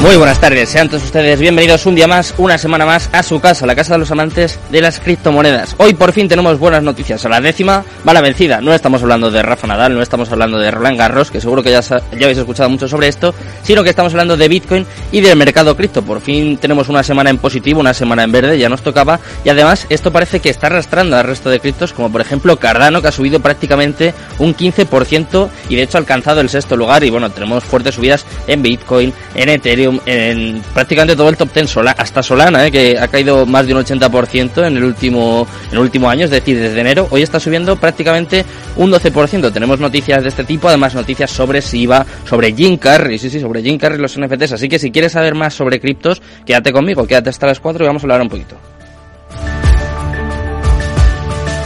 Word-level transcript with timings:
Muy 0.00 0.16
buenas 0.16 0.40
tardes, 0.40 0.70
sean 0.70 0.88
todos 0.88 1.04
ustedes 1.04 1.38
bienvenidos 1.38 1.84
un 1.84 1.94
día 1.94 2.06
más, 2.06 2.32
una 2.38 2.56
semana 2.56 2.86
más 2.86 3.10
a 3.12 3.22
su 3.22 3.38
casa, 3.38 3.66
la 3.66 3.76
casa 3.76 3.92
de 3.92 3.98
los 3.98 4.10
amantes 4.10 4.58
de 4.70 4.80
las 4.80 4.98
criptomonedas. 4.98 5.76
Hoy 5.76 5.92
por 5.92 6.12
fin 6.12 6.26
tenemos 6.26 6.58
buenas 6.58 6.82
noticias. 6.82 7.22
A 7.26 7.28
la 7.28 7.38
décima 7.42 7.84
va 8.08 8.14
la 8.14 8.22
vencida. 8.22 8.62
No 8.62 8.72
estamos 8.72 9.02
hablando 9.02 9.30
de 9.30 9.42
Rafa 9.42 9.66
Nadal, 9.66 9.94
no 9.94 10.00
estamos 10.00 10.32
hablando 10.32 10.58
de 10.58 10.70
Roland 10.70 10.96
Garros, 10.96 11.30
que 11.30 11.38
seguro 11.38 11.62
que 11.62 11.70
ya, 11.70 11.82
ya 11.82 12.00
habéis 12.12 12.38
escuchado 12.38 12.70
mucho 12.70 12.88
sobre 12.88 13.08
esto, 13.08 13.34
sino 13.62 13.84
que 13.84 13.90
estamos 13.90 14.14
hablando 14.14 14.38
de 14.38 14.48
Bitcoin 14.48 14.86
y 15.12 15.20
del 15.20 15.36
mercado 15.36 15.76
cripto. 15.76 16.00
Por 16.00 16.22
fin 16.22 16.56
tenemos 16.56 16.88
una 16.88 17.02
semana 17.02 17.28
en 17.28 17.36
positivo, 17.36 17.80
una 17.80 17.92
semana 17.92 18.24
en 18.24 18.32
verde, 18.32 18.58
ya 18.58 18.70
nos 18.70 18.80
tocaba. 18.80 19.20
Y 19.44 19.50
además 19.50 19.84
esto 19.90 20.10
parece 20.10 20.40
que 20.40 20.48
está 20.48 20.68
arrastrando 20.68 21.18
al 21.18 21.24
resto 21.24 21.50
de 21.50 21.60
criptos, 21.60 21.92
como 21.92 22.10
por 22.10 22.22
ejemplo 22.22 22.56
Cardano, 22.56 23.02
que 23.02 23.08
ha 23.08 23.12
subido 23.12 23.40
prácticamente 23.40 24.14
un 24.38 24.56
15% 24.56 25.50
y 25.68 25.76
de 25.76 25.82
hecho 25.82 25.98
ha 25.98 26.00
alcanzado 26.00 26.40
el 26.40 26.48
sexto 26.48 26.74
lugar. 26.74 27.04
Y 27.04 27.10
bueno, 27.10 27.28
tenemos 27.28 27.64
fuertes 27.64 27.96
subidas 27.96 28.24
en 28.46 28.62
Bitcoin, 28.62 29.12
en 29.34 29.50
Ethereum, 29.50 29.89
en 30.06 30.62
prácticamente 30.74 31.16
todo 31.16 31.28
el 31.28 31.36
top 31.36 31.52
10, 31.52 31.76
hasta 31.96 32.22
Solana, 32.22 32.66
eh, 32.66 32.70
que 32.70 32.98
ha 32.98 33.08
caído 33.08 33.46
más 33.46 33.66
de 33.66 33.74
un 33.74 33.84
80% 33.84 34.66
en 34.66 34.76
el 34.76 34.84
último 34.84 35.46
en 35.68 35.72
el 35.72 35.78
último 35.78 36.08
año, 36.08 36.24
es 36.24 36.30
decir, 36.30 36.58
desde 36.58 36.80
enero, 36.80 37.08
hoy 37.10 37.22
está 37.22 37.40
subiendo 37.40 37.76
prácticamente 37.76 38.44
un 38.76 38.90
12%. 38.90 39.52
Tenemos 39.52 39.80
noticias 39.80 40.22
de 40.22 40.28
este 40.28 40.44
tipo, 40.44 40.68
además 40.68 40.94
noticias 40.94 41.30
sobre 41.30 41.62
SIVA, 41.62 42.04
sobre 42.28 42.52
Jim 42.52 42.76
Carrey, 42.76 43.18
sí, 43.18 43.30
sí, 43.30 43.40
sobre 43.40 43.62
Jim 43.62 43.78
Carrey 43.78 43.98
y 43.98 44.02
los 44.02 44.18
NFTs, 44.18 44.52
así 44.52 44.68
que 44.68 44.78
si 44.78 44.90
quieres 44.90 45.12
saber 45.12 45.34
más 45.34 45.54
sobre 45.54 45.80
criptos, 45.80 46.20
quédate 46.44 46.72
conmigo, 46.72 47.06
quédate 47.06 47.30
hasta 47.30 47.46
las 47.46 47.60
4 47.60 47.84
y 47.84 47.86
vamos 47.86 48.02
a 48.02 48.04
hablar 48.04 48.22
un 48.22 48.28
poquito. 48.28 48.56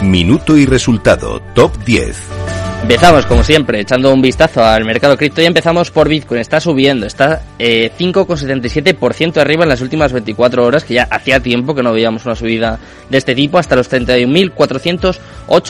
Minuto 0.02 0.56
y 0.56 0.67
resultado, 0.67 1.41
top 1.55 1.72
10. 1.84 2.43
Empezamos, 2.84 3.24
como 3.24 3.42
siempre, 3.42 3.80
echando 3.80 4.12
un 4.12 4.20
vistazo 4.20 4.62
al 4.62 4.84
mercado 4.84 5.16
cripto 5.16 5.40
y 5.40 5.46
empezamos 5.46 5.90
por 5.90 6.06
Bitcoin. 6.06 6.42
Está 6.42 6.60
subiendo, 6.60 7.06
está 7.06 7.40
eh, 7.58 7.90
5,77% 7.98 9.38
arriba 9.38 9.62
en 9.62 9.70
las 9.70 9.80
últimas 9.80 10.12
24 10.12 10.66
horas, 10.66 10.84
que 10.84 10.92
ya 10.92 11.05
hacía 11.05 11.40
tiempo 11.40 11.74
que 11.74 11.82
no 11.82 11.94
veíamos 11.94 12.27
una 12.27 12.36
subida 12.36 12.78
de 13.08 13.16
este 13.16 13.34
tipo, 13.34 13.56
hasta 13.56 13.74
los 13.74 13.90
31.408 13.90 15.18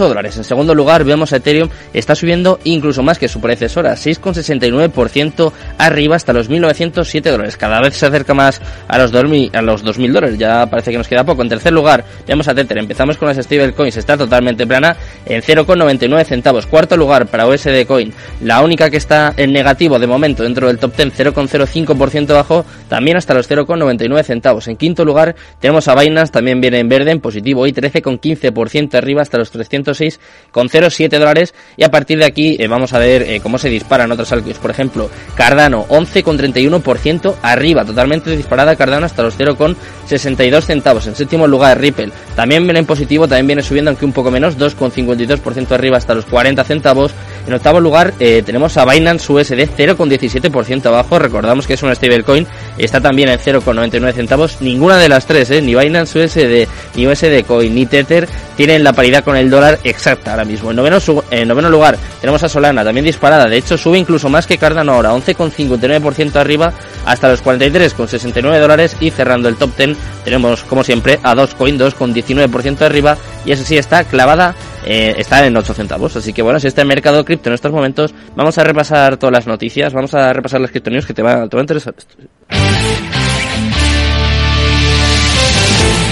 dólares. 0.09 0.37
En 0.39 0.43
segundo 0.43 0.75
lugar, 0.75 1.05
vemos 1.05 1.33
a 1.33 1.37
Ethereum, 1.37 1.69
está 1.93 2.17
subiendo 2.17 2.59
incluso 2.65 3.05
más 3.05 3.21
que 3.21 3.29
su 3.29 3.41
predecesora, 3.41 3.95
6,69% 3.95 5.53
arriba 5.79 6.17
hasta 6.17 6.33
los 6.33 6.51
1.907 6.51 7.31
dólares. 7.31 7.57
Cada 7.57 7.81
vez 7.81 7.95
se 7.95 8.07
acerca 8.07 8.35
más 8.35 8.61
a 8.89 8.99
los 8.99 9.13
2.000 9.13 9.55
a 9.55 9.63
los 9.63 9.85
2000 9.85 10.13
dólares, 10.13 10.37
ya 10.37 10.67
parece 10.67 10.91
que 10.91 10.99
nos 10.99 11.07
queda 11.07 11.23
poco. 11.23 11.43
En 11.43 11.49
tercer 11.49 11.73
lugar, 11.73 12.05
vemos 12.27 12.49
a 12.49 12.55
Tether, 12.57 12.79
empezamos 12.79 13.17
con 13.19 13.29
las 13.29 13.37
stablecoins, 13.37 13.97
está 13.97 14.17
totalmente 14.17 14.67
plana 14.67 14.97
en 15.25 15.41
0,99 15.41 16.25
centavos. 16.25 16.67
Cuarto 16.67 16.97
lugar, 16.97 17.04
lugar 17.05 17.27
para 17.27 17.47
USD 17.47 17.87
Coin, 17.87 18.13
la 18.41 18.63
única 18.63 18.89
que 18.89 18.97
está 18.97 19.35
en 19.37 19.53
negativo 19.53 19.99
de 19.99 20.07
momento 20.07 20.43
dentro 20.43 20.69
del 20.69 20.79
top 20.79 20.97
10, 20.97 21.35
0,05% 21.35 22.33
bajo, 22.33 22.65
también 22.89 23.19
hasta 23.19 23.35
los 23.35 23.51
0,99 23.51 24.23
centavos. 24.23 24.69
En 24.69 24.77
quinto 24.77 25.05
lugar 25.05 25.37
tenemos 25.61 25.87
a 25.89 25.95
Binance, 25.95 26.33
también 26.33 26.61
viene 26.61 26.79
en 26.79 26.89
verde, 26.89 27.11
en 27.11 27.21
positivo, 27.21 27.67
y 27.67 27.73
13,15% 27.73 28.95
arriba 28.95 29.21
hasta 29.21 29.37
los 29.37 29.53
306,07 29.53 31.19
dólares. 31.19 31.55
Y 31.77 31.85
a 31.85 31.91
partir 31.91 32.19
de 32.19 32.25
aquí 32.25 32.57
eh, 32.59 32.69
vamos 32.69 32.95
a 32.95 32.99
ver 32.99 33.23
eh, 33.23 33.41
cómo 33.43 33.59
se 33.59 33.69
disparan 33.69 34.11
otros 34.11 34.33
altcoins. 34.33 34.59
Por 34.59 34.71
ejemplo, 34.71 35.11
Cardano, 35.35 35.87
11,31% 35.89 37.35
arriba, 37.43 37.85
totalmente 37.85 38.35
disparada 38.35 38.77
Cardano 38.77 39.05
hasta 39.05 39.23
los 39.23 39.39
0,62 39.39 40.63
centavos. 40.63 41.07
En 41.07 41.15
séptimo 41.15 41.47
lugar, 41.47 41.79
Ripple, 41.79 42.13
también 42.35 42.65
viene 42.65 42.79
en 42.79 42.87
positivo, 42.87 43.29
también 43.29 43.49
viene 43.49 43.63
subiendo, 43.63 43.91
aunque 43.91 44.07
un 44.07 44.13
poco 44.13 44.31
menos, 44.31 44.57
2,52% 44.57 45.73
arriba 45.73 45.99
hasta 45.99 46.15
los 46.15 46.25
40 46.25 46.65
centavos 46.65 46.94
centavos 46.95 47.34
en 47.47 47.53
octavo 47.53 47.79
lugar 47.79 48.15
eh, 48.21 48.43
tenemos 48.45 48.77
a 48.77 48.85
Binance 48.87 49.31
USD 49.31 49.69
0,17% 49.77 50.87
abajo. 50.87 51.19
Recordamos 51.19 51.67
que 51.67 51.75
es 51.75 51.83
una 51.83 51.95
stablecoin. 51.95 52.47
Está 52.79 53.01
también 53.01 53.29
en 53.29 53.39
0,99 53.39 54.13
centavos. 54.13 54.61
Ninguna 54.61 54.97
de 54.97 55.09
las 55.09 55.27
tres, 55.27 55.51
eh, 55.51 55.61
ni 55.61 55.75
Binance 55.75 56.25
USD, 56.25 56.69
ni 56.97 57.07
USD 57.07 57.45
Coin, 57.47 57.75
ni 57.75 57.87
Tether, 57.87 58.29
tienen 58.57 58.83
la 58.83 58.93
paridad 58.93 59.23
con 59.25 59.37
el 59.37 59.51
dólar 59.51 59.79
exacta 59.85 60.31
ahora 60.31 60.45
mismo. 60.45 60.71
En 60.71 60.77
noveno, 60.77 60.99
en 61.31 61.49
noveno 61.49 61.69
lugar 61.69 61.99
tenemos 62.21 62.43
a 62.43 62.49
Solana, 62.49 62.83
también 62.83 63.05
disparada. 63.05 63.47
De 63.47 63.59
hecho, 63.59 63.77
sube 63.77 63.99
incluso 63.99 64.29
más 64.31 64.47
que 64.47 64.57
Cardano 64.57 64.93
ahora, 64.93 65.13
11,59% 65.13 66.37
arriba 66.37 66.73
hasta 67.05 67.29
los 67.29 67.45
43,69 67.45 68.59
dólares. 68.59 68.97
Y 69.01 69.11
cerrando 69.11 69.49
el 69.51 69.57
top 69.57 69.77
10 69.77 69.97
tenemos, 70.25 70.63
como 70.65 70.83
siempre, 70.83 71.21
a 71.23 71.35
Dogecoin, 71.35 71.79
2,19% 71.79 72.83
arriba. 72.83 73.19
Y 73.45 73.53
eso 73.53 73.65
sí 73.65 73.77
está 73.77 74.05
clavada 74.05 74.55
eh, 74.87 75.15
está 75.17 75.45
en 75.47 75.57
8 75.57 75.75
centavos. 75.75 76.15
Así 76.17 76.33
que 76.33 76.43
bueno, 76.43 76.61
si 76.61 76.67
está 76.67 76.83
el 76.83 76.89
mercado 76.89 77.25
en 77.43 77.55
estos 77.55 77.73
momentos, 77.73 78.15
vamos 78.37 78.57
a 78.59 78.65
repasar 78.65 79.17
todas 79.17 79.33
las 79.33 79.47
noticias, 79.47 79.93
vamos 79.93 80.15
a 80.15 80.33
repasar 80.33 80.61
las 80.61 80.71
criptonews 80.71 81.07
que 81.07 81.15
te 81.15 81.23
va, 81.23 81.49
te 81.49 81.57
va 81.57 81.61
a 81.61 81.65
interesar. 81.65 81.95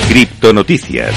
Cripto 0.08 0.52
Noticias. 0.52 1.14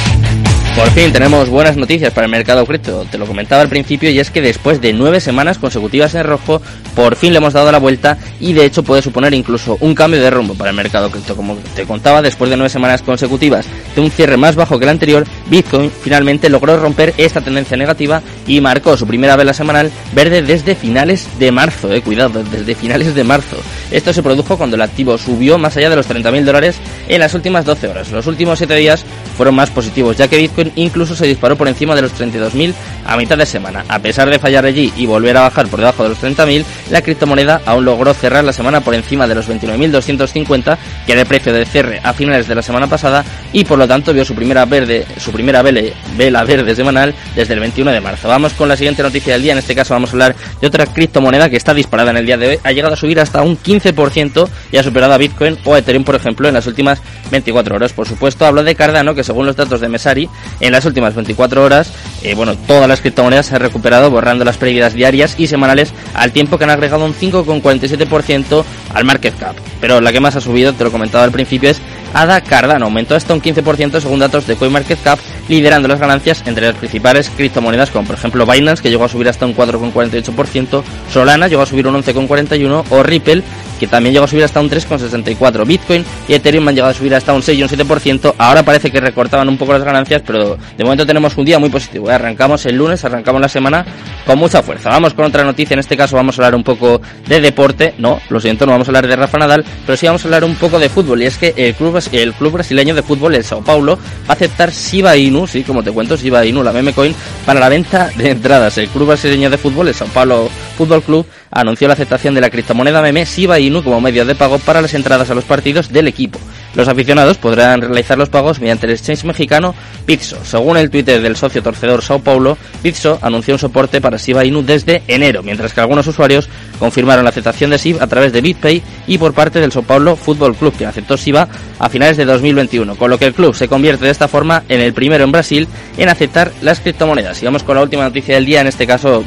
Por 0.75 0.90
fin 0.90 1.13
tenemos 1.13 1.47
buenas 1.47 1.78
noticias 1.78 2.12
para 2.12 2.25
el 2.25 2.31
mercado 2.31 2.66
cripto. 2.66 3.06
Te 3.09 3.18
lo 3.18 3.25
comentaba 3.25 3.62
al 3.62 3.69
principio 3.69 4.09
y 4.09 4.19
es 4.19 4.30
que 4.30 4.41
después 4.41 4.81
de 4.81 4.91
nueve 4.91 5.22
semanas 5.22 5.58
consecutivas 5.58 6.16
en 6.16 6.25
rojo, 6.25 6.62
por 6.94 7.16
fin 7.16 7.31
le 7.31 7.38
hemos 7.38 7.53
dado 7.53 7.72
la 7.72 7.80
vuelta 7.80 8.18
y 8.41 8.52
de 8.52 8.66
hecho 8.66 8.84
puede 8.84 9.02
suponer 9.02 9.34
incluso 9.34 9.78
un 9.80 9.96
cambio 9.96 10.22
de 10.22 10.30
rumbo 10.30 10.53
para 10.53 10.72
el 10.72 10.75
mercado 10.75 11.09
cripto. 11.09 11.38
Como 11.38 11.56
te 11.75 11.85
contaba, 11.85 12.22
después 12.22 12.50
de 12.50 12.58
nueve 12.58 12.69
semanas 12.69 13.02
consecutivas 13.02 13.66
de 13.96 14.02
un 14.02 14.12
cierre 14.12 14.35
más 14.35 14.58
bajo 14.58 14.78
que 14.78 14.84
el 14.84 14.90
anterior, 14.90 15.25
Bitcoin 15.50 15.90
finalmente 15.90 16.50
logró 16.50 16.78
romper 16.78 17.14
esta 17.18 17.40
tendencia 17.40 17.78
negativa 17.78 18.22
y 18.46 18.59
marcó 18.59 18.97
su 18.97 19.08
primera 19.08 19.38
vela 19.38 19.53
semanal 19.53 19.90
verde 20.14 20.41
desde 20.41 20.75
finales 20.75 21.30
de 21.40 21.53
marzo. 21.53 21.94
Eh, 21.94 22.02
cuidado, 22.02 22.44
desde 22.44 22.75
finales 22.75 23.16
de 23.16 23.24
marzo. 23.24 23.56
Esto 23.91 24.12
se 24.12 24.22
produjo 24.22 24.58
cuando 24.58 24.75
el 24.75 24.81
activo 24.81 25.18
subió 25.18 25.58
más 25.58 25.78
allá 25.78 25.90
de 25.90 25.96
los 25.96 26.09
30.000 26.09 26.44
dólares 26.44 26.75
en 27.08 27.22
las 27.22 27.34
últimas 27.34 27.64
12 27.64 27.88
horas. 27.88 28.12
Los 28.12 28.28
últimos 28.28 28.58
7 28.58 28.75
días 28.75 29.06
fueron 29.38 29.56
más 29.56 29.69
positivos, 29.69 30.18
ya 30.18 30.28
que 30.28 30.38
Bitcoin 30.38 30.65
incluso 30.76 31.16
se 31.16 31.26
disparó 31.26 31.56
por 31.56 31.68
encima 31.68 31.96
de 31.96 32.02
los 32.02 32.14
32.000 32.14 32.74
a 33.06 33.18
mitad 33.18 33.38
de 33.38 33.46
semana. 33.46 33.86
A 33.88 34.00
pesar 34.00 34.30
de 34.30 34.40
fallar 34.40 34.66
allí 34.66 34.92
y 34.96 35.06
volver 35.06 35.38
a 35.38 35.42
bajar 35.42 35.68
por 35.68 35.80
debajo 35.80 36.03
de 36.03 36.09
los 36.09 36.22
30.000, 36.22 36.64
la 36.92 37.02
criptomoneda 37.02 37.62
aún 37.66 37.86
logró 37.86 38.14
cerrar 38.14 38.44
la 38.44 38.53
semana 38.53 38.81
por 38.81 38.94
encima 38.94 39.28
de 39.28 39.36
los 39.36 39.48
29.250 39.50 40.78
que 41.06 41.12
era 41.12 41.22
el 41.22 41.28
precio 41.28 41.53
de 41.53 41.66
cierre 41.66 42.00
a 42.03 42.14
finales 42.14 42.48
de 42.48 42.56
la 42.56 42.62
semana 42.62 42.88
pasada 42.88 43.24
y 43.53 43.64
por 43.66 43.78
lo 43.78 43.88
tanto 43.88 44.14
vio 44.14 44.26
su 44.26 44.36
primera 44.36 44.66
verde, 44.66 45.06
su 45.18 45.31
primera 45.31 45.62
vela 45.62 46.44
verde 46.44 46.76
semanal 46.76 47.14
desde 47.36 47.53
el 47.53 47.59
21 47.59 47.92
de 47.92 48.02
marzo. 48.02 48.28
Vamos 48.28 48.53
con 48.53 48.68
la 48.68 48.78
siguiente 48.78 49.03
noticia 49.03 49.34
del 49.34 49.42
día, 49.42 49.52
en 49.53 49.59
este 49.59 49.76
caso 49.76 49.94
vamos 49.94 50.09
a 50.09 50.14
hablar 50.14 50.36
de 50.59 50.68
otra 50.68 50.86
criptomoneda 50.86 51.50
que 51.50 51.58
está 51.58 51.74
disparada 51.74 52.12
en 52.12 52.18
el 52.18 52.26
día 52.26 52.38
de 52.38 52.47
hoy, 52.47 52.59
ha 52.64 52.72
llegado 52.72 52.94
a 52.94 52.97
subir 52.97 53.20
hasta 53.20 53.42
un 53.42 53.58
15% 53.58 54.47
y 54.72 54.78
ha 54.78 54.84
superado 54.84 55.14
a 55.14 55.18
Bitcoin 55.18 55.58
o 55.64 55.76
Ethereum, 55.76 56.03
por 56.03 56.16
ejemplo, 56.16 56.47
en 56.47 56.53
las 56.53 56.68
últimas 56.68 57.02
24 57.32 57.76
horas. 57.76 57.94
Por 57.94 58.08
supuesto, 58.08 58.46
hablo 58.46 58.64
de 58.64 58.76
Cardano, 58.76 59.16
que 59.16 59.24
según 59.24 59.46
los 59.46 59.56
datos 59.56 59.82
de 59.82 59.90
Mesari, 59.90 60.30
en 60.59 60.71
las 60.71 60.85
últimas 60.85 61.16
24 61.16 61.63
horas, 61.63 61.91
eh, 62.23 62.35
bueno, 62.35 62.55
todas 62.55 62.88
las 62.88 63.01
criptomonedas 63.01 63.47
se 63.47 63.55
han 63.55 63.61
recuperado 63.61 64.09
borrando 64.09 64.45
las 64.45 64.57
pérdidas 64.57 64.93
diarias 64.93 65.35
y 65.38 65.47
semanales 65.47 65.93
al 66.13 66.31
tiempo 66.31 66.57
que 66.57 66.63
han 66.63 66.69
agregado 66.69 67.05
un 67.05 67.13
5,47% 67.13 68.63
al 68.93 69.05
market 69.05 69.37
cap. 69.37 69.55
Pero 69.81 70.02
la 70.02 70.11
que 70.11 70.19
más 70.19 70.35
ha 70.35 70.41
subido, 70.41 70.73
te 70.73 70.84
lo 70.84 70.91
comentaba 70.91 71.23
al 71.23 71.31
principio, 71.31 71.69
es 71.69 71.81
ADA 72.16 72.41
Cardano. 72.41 72.85
Aumentó 72.85 73.16
hasta 73.16 73.34
un 73.34 73.41
15% 73.41 74.00
según 74.00 74.20
datos 74.20 74.47
de 74.47 74.56
CoinMarketCap, 74.56 75.20
liderando 75.50 75.88
las 75.88 76.00
ganancias 76.00 76.41
entre 76.46 76.67
las 76.67 76.76
principales 76.76 77.29
criptomonedas 77.29 77.91
como 77.91 78.08
por 78.08 78.16
ejemplo 78.16 78.46
Binance, 78.46 78.82
que 78.82 78.90
llegó 78.90 79.03
a 79.03 79.09
subir 79.09 79.29
hasta 79.29 79.46
un 79.46 79.56
4,48%, 79.56 80.84
Solana 81.12 81.47
llegó 81.47 81.62
a 81.62 81.66
subir 81.66 81.88
un 81.88 82.02
11,41% 82.02 82.85
o 82.90 83.03
Ripple, 83.03 83.44
que 83.79 83.88
también 83.88 84.14
llegó 84.14 84.26
a 84.26 84.28
subir 84.28 84.44
hasta 84.44 84.62
un 84.62 84.70
3,64%. 84.70 85.66
Bitcoin 85.66 86.06
y 86.28 86.34
Ethereum 86.34 86.67
han 86.67 86.76
llegado 86.76 86.91
a 86.91 86.94
subir 86.94 87.14
hasta 87.16 87.34
un 87.34 87.44
6 87.44 87.59
y 87.59 87.64
un 87.64 87.70
7%. 87.70 88.34
Ahora 88.38 88.64
parece 88.64 88.91
que 88.91 89.00
recortaban 89.00 89.50
un 89.50 89.58
poco 89.58 89.73
las 89.73 89.84
ganancias, 89.84 90.22
pero 90.26 90.58
de 90.78 90.84
momento 90.84 91.06
tenemos 91.06 91.35
un 91.38 91.46
día 91.46 91.59
muy 91.59 91.70
positivo. 91.70 92.09
¿eh? 92.09 92.14
Arrancamos 92.14 92.66
el 92.66 92.76
lunes, 92.76 93.03
arrancamos 93.03 93.41
la 93.41 93.50
semana 93.50 93.85
con 94.26 94.40
mucha 94.40 94.61
fuerza. 94.61 94.90
Vamos 94.90 95.14
con 95.14 95.26
otra 95.26 95.44
noticia, 95.44 95.73
en 95.73 95.79
este 95.79 95.97
caso 95.97 96.16
vamos 96.16 96.38
a 96.38 96.41
hablar 96.41 96.56
un 96.56 96.64
poco 96.64 97.02
de 97.28 97.41
deporte. 97.41 97.94
No, 97.97 98.20
lo 98.29 98.40
siento, 98.40 98.66
no 98.66 98.72
vamos 98.72 98.88
a 98.88 98.91
hablar 98.91 99.08
de 99.08 99.16
Rafa 99.16 99.38
Nadal, 99.38 99.66
pero 99.85 99.97
sí 99.97 100.06
vamos 100.06 100.23
a 100.23 100.28
hablar 100.28 100.44
un 100.44 100.56
poco 100.56 100.79
de 100.79 100.90
fútbol. 100.90 101.22
Y 101.22 101.26
es 101.26 101.38
que 101.38 101.53
el 101.58 101.76
club, 101.76 101.97
el 102.11 102.34
club 102.34 102.53
brasileño 102.53 102.96
de 102.96 103.03
fútbol, 103.03 103.35
el 103.35 103.43
Sao 103.43 103.63
Paulo, 103.63 103.97
va 103.97 104.29
a 104.29 104.34
aceptar 104.34 104.72
Shiba 104.72 105.16
Inu, 105.17 105.47
sí, 105.47 105.63
como 105.63 105.84
te 105.84 105.91
cuento, 105.91 106.16
Shiba 106.16 106.46
Inu, 106.46 106.63
la 106.63 106.72
meme 106.72 106.93
coin, 106.93 107.16
para 107.46 107.59
la 107.59 107.69
venta 107.69 108.09
de 108.16 108.31
entradas. 108.31 108.78
El 108.78 108.90
club 108.90 109.07
brasileño 109.07 109.49
de 109.49 109.57
fútbol, 109.57 109.87
el 109.87 109.93
Sao 109.96 110.07
Paulo 110.07 110.49
Fútbol 110.78 111.03
Club, 111.03 111.25
anunció 111.55 111.87
la 111.87 111.93
aceptación 111.93 112.35
de 112.35 112.41
la 112.41 112.49
criptomoneda 112.49 113.02
meme 113.02 113.25
Shiba 113.25 113.59
Inu 113.59 113.81
como 113.81 114.02
medio 114.02 114.25
de 114.25 114.35
pago 114.35 114.59
para 114.59 114.81
las 114.81 114.93
entradas 114.93 115.29
a 115.29 115.35
los 115.35 115.46
partidos 115.46 115.91
del 115.91 116.07
equipo. 116.07 116.37
Los 116.75 116.90
aficionados 116.90 117.37
podrán 117.37 117.79
realizar 117.79 118.17
los 118.17 118.28
pagos 118.28 118.59
mediante 118.59 118.85
el 118.85 118.91
exchange 118.91 119.23
mexicano 119.23 119.73
Pizzo. 120.05 120.43
Según 120.43 120.75
el 120.75 120.90
Twitter 120.90 121.22
del 121.22 121.37
socio 121.37 121.63
torcedor 121.63 122.02
Sao 122.02 122.19
Paulo, 122.19 122.57
Pizzo 122.84 123.17
anunció 123.22 123.53
un 123.53 123.59
soporte 123.59 124.02
para 124.02 124.17
Shiba 124.17 124.43
Inu 124.43 124.63
desde 124.63 125.02
enero, 125.07 125.43
mientras 125.43 125.73
que 125.73 125.79
algunos 125.79 126.05
usuarios 126.07 126.49
confirmaron 126.78 127.23
la 127.23 127.29
aceptación 127.29 127.69
de 127.69 127.78
SIB 127.78 128.01
a 128.01 128.08
través 128.08 128.34
de 128.34 128.41
BitPay 128.41 128.84
y 129.08 129.17
por 129.17 129.34
parte 129.34 129.61
del 129.61 129.72
Sao 129.72 129.84
Paulo 129.84 130.17
Fútbol 130.17 130.55
Club, 130.55 130.75
que 130.78 130.85
aceptó 130.85 131.16
SIBA 131.16 131.47
a 131.79 131.90
finales 131.90 132.17
de 132.17 132.25
2021, 132.25 132.96
con 132.97 133.09
lo 133.09 133.17
que 133.17 133.28
el 133.28 133.34
club 133.34 133.55
se 133.55 133.69
convierte 133.69 134.03
de 134.03 134.11
esta 134.11 134.28
forma 134.28 134.63
en 134.67 134.81
el 134.81 134.93
primero 134.93 135.23
en 135.23 135.31
Brasil 135.31 135.69
en 135.97 136.09
aceptar 136.09 136.51
las 136.61 136.81
criptomonedas. 136.81 137.41
Y 137.41 137.46
con 137.46 137.75
la 137.78 137.84
última 137.84 138.03
noticia 138.03 138.35
del 138.35 138.46
día, 138.46 138.59
en 138.59 138.67
este 138.67 138.85
caso 138.85 139.23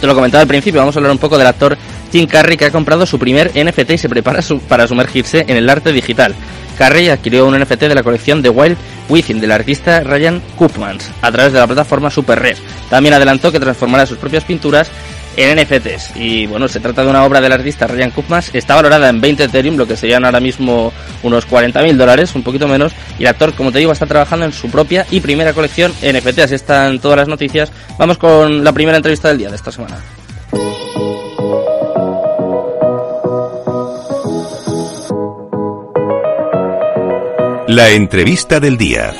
te 0.00 0.06
lo 0.06 0.14
comentaba 0.14 0.42
al 0.42 0.48
principio, 0.48 0.80
vamos 0.80 0.96
a 0.96 0.98
hablar 0.98 1.12
un 1.12 1.18
poco 1.18 1.36
del 1.36 1.46
actor 1.46 1.76
Jim 2.10 2.26
Carrey 2.26 2.56
que 2.56 2.64
ha 2.64 2.70
comprado 2.70 3.04
su 3.06 3.18
primer 3.18 3.50
NFT 3.54 3.90
y 3.92 3.98
se 3.98 4.08
prepara 4.08 4.40
para 4.68 4.86
sumergirse 4.86 5.44
en 5.46 5.56
el 5.56 5.68
arte 5.68 5.92
digital. 5.92 6.34
Carrey 6.78 7.10
adquirió 7.10 7.46
un 7.46 7.58
NFT 7.58 7.80
de 7.80 7.94
la 7.94 8.02
colección 8.02 8.42
The 8.42 8.48
Wild 8.48 8.78
Within 9.10 9.40
del 9.40 9.52
artista 9.52 10.00
Ryan 10.00 10.40
Koopmans 10.56 11.10
a 11.20 11.30
través 11.30 11.52
de 11.52 11.58
la 11.58 11.66
plataforma 11.66 12.10
Super. 12.10 12.56
También 12.88 13.14
adelantó 13.14 13.52
que 13.52 13.60
transformará 13.60 14.06
sus 14.06 14.16
propias 14.16 14.44
pinturas 14.44 14.90
en 15.42 15.58
NFTs. 15.58 16.16
Y 16.16 16.46
bueno, 16.46 16.68
se 16.68 16.80
trata 16.80 17.02
de 17.02 17.10
una 17.10 17.24
obra 17.24 17.40
del 17.40 17.52
artista 17.52 17.86
Ryan 17.86 18.10
Koopmans. 18.10 18.54
Está 18.54 18.74
valorada 18.74 19.08
en 19.08 19.20
20 19.20 19.44
Ethereum, 19.44 19.76
lo 19.76 19.86
que 19.86 19.96
serían 19.96 20.24
ahora 20.24 20.40
mismo 20.40 20.92
unos 21.22 21.48
40.000 21.48 21.96
dólares, 21.96 22.34
un 22.34 22.42
poquito 22.42 22.68
menos. 22.68 22.92
Y 23.18 23.22
el 23.22 23.28
actor, 23.28 23.54
como 23.54 23.72
te 23.72 23.78
digo, 23.78 23.92
está 23.92 24.06
trabajando 24.06 24.46
en 24.46 24.52
su 24.52 24.70
propia 24.70 25.06
y 25.10 25.20
primera 25.20 25.52
colección 25.52 25.92
NFT. 26.02 26.40
Así 26.40 26.54
están 26.54 26.98
todas 26.98 27.18
las 27.18 27.28
noticias. 27.28 27.72
Vamos 27.98 28.18
con 28.18 28.64
la 28.64 28.72
primera 28.72 28.96
entrevista 28.96 29.28
del 29.28 29.38
día 29.38 29.50
de 29.50 29.56
esta 29.56 29.72
semana. 29.72 29.98
La 37.68 37.90
entrevista 37.90 38.58
del 38.58 38.76
día. 38.76 39.12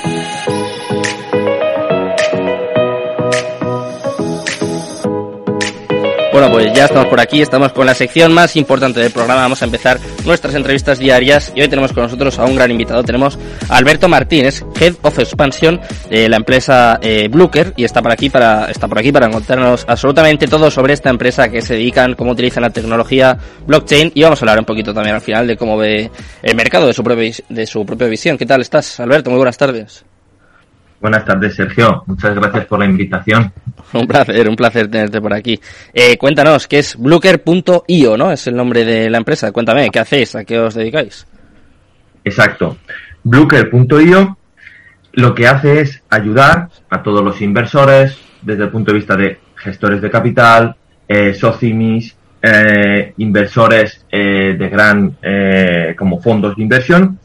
Bueno, 6.33 6.49
pues 6.53 6.73
ya 6.73 6.85
estamos 6.85 7.09
por 7.09 7.19
aquí, 7.19 7.43
estamos 7.43 7.73
con 7.73 7.87
la 7.87 7.95
sección 7.95 8.33
más 8.33 8.55
importante 8.55 9.01
del 9.01 9.11
programa. 9.11 9.43
Vamos 9.43 9.63
a 9.63 9.65
empezar 9.65 9.99
nuestras 10.25 10.55
entrevistas 10.55 11.01
diarias 11.01 11.53
y 11.57 11.61
hoy 11.61 11.69
tenemos 11.69 11.93
con 11.93 12.05
nosotros 12.05 12.39
a 12.39 12.45
un 12.45 12.55
gran 12.55 12.71
invitado. 12.71 13.03
Tenemos 13.03 13.37
a 13.69 13.77
Alberto 13.77 14.09
Martínez, 14.09 14.65
Head 14.81 14.95
of 15.03 15.19
Expansion 15.19 15.81
de 16.09 16.29
la 16.29 16.37
empresa 16.37 17.01
eh, 17.03 17.29
y 17.77 17.85
está 17.85 18.01
por 18.01 18.13
aquí 18.13 18.31
para 18.31 18.71
está 18.71 18.87
por 18.87 18.99
aquí 18.99 19.11
para 19.11 19.29
contarnos 19.29 19.85
absolutamente 19.89 20.47
todo 20.47 20.71
sobre 20.71 20.93
esta 20.93 21.11
empresa 21.11 21.49
que 21.49 21.63
se 21.63 21.75
dedican, 21.75 22.15
cómo 22.15 22.31
utilizan 22.31 22.63
la 22.63 22.71
tecnología 22.71 23.37
blockchain 23.67 24.13
y 24.15 24.23
vamos 24.23 24.41
a 24.41 24.45
hablar 24.45 24.61
un 24.61 24.67
poquito 24.67 24.95
también 24.95 25.17
al 25.17 25.23
final 25.23 25.49
de 25.49 25.57
cómo 25.57 25.77
ve 25.77 26.11
el 26.43 26.55
mercado 26.55 26.87
de 26.87 26.93
su 26.93 27.03
propia 27.03 27.33
de 27.49 27.67
su 27.67 27.85
propia 27.85 28.07
visión. 28.07 28.39
¿Qué 28.39 28.47
tal 28.47 28.61
estás, 28.61 29.01
Alberto? 29.01 29.31
Muy 29.31 29.39
buenas 29.39 29.59
tardes. 29.59 30.05
Buenas 31.01 31.25
tardes, 31.25 31.55
Sergio. 31.55 32.05
Muchas 32.07 32.35
gracias 32.35 32.67
por 32.67 32.79
la 32.79 32.85
invitación. 32.85 33.53
Un 33.93 34.07
placer, 34.07 34.49
un 34.49 34.55
placer 34.55 34.89
tenerte 34.89 35.21
por 35.21 35.35
aquí. 35.35 35.59
Eh, 35.93 36.17
cuéntanos, 36.17 36.69
¿qué 36.69 36.79
es 36.79 36.97
Bluker.io, 36.97 38.17
no? 38.17 38.31
Es 38.31 38.47
el 38.47 38.55
nombre 38.55 38.85
de 38.85 39.11
la 39.11 39.19
empresa. 39.19 39.51
Cuéntame, 39.51 39.91
¿qué 39.91 39.99
hacéis? 39.99 40.37
¿A 40.37 40.45
qué 40.45 40.61
os 40.61 40.75
dedicáis? 40.75 41.27
Exacto. 42.23 42.77
Bluker.io 43.25 44.39
lo 45.13 45.35
que 45.35 45.47
hace 45.47 45.81
es 45.81 46.03
ayudar 46.09 46.69
a 46.89 47.03
todos 47.03 47.25
los 47.25 47.41
inversores 47.41 48.17
desde 48.43 48.65
el 48.65 48.71
punto 48.71 48.93
de 48.93 48.99
vista 48.99 49.17
de 49.17 49.39
gestores 49.57 50.01
de 50.01 50.11
capital, 50.11 50.77
eh, 51.09 51.35
socimis, 51.35 52.17
eh, 52.41 53.13
inversores 53.19 54.07
eh, 54.11 54.55
de 54.59 54.69
gran, 54.69 55.17
como 55.97 56.21
fondos 56.21 56.57
de 56.57 56.63
inversión, 56.63 57.19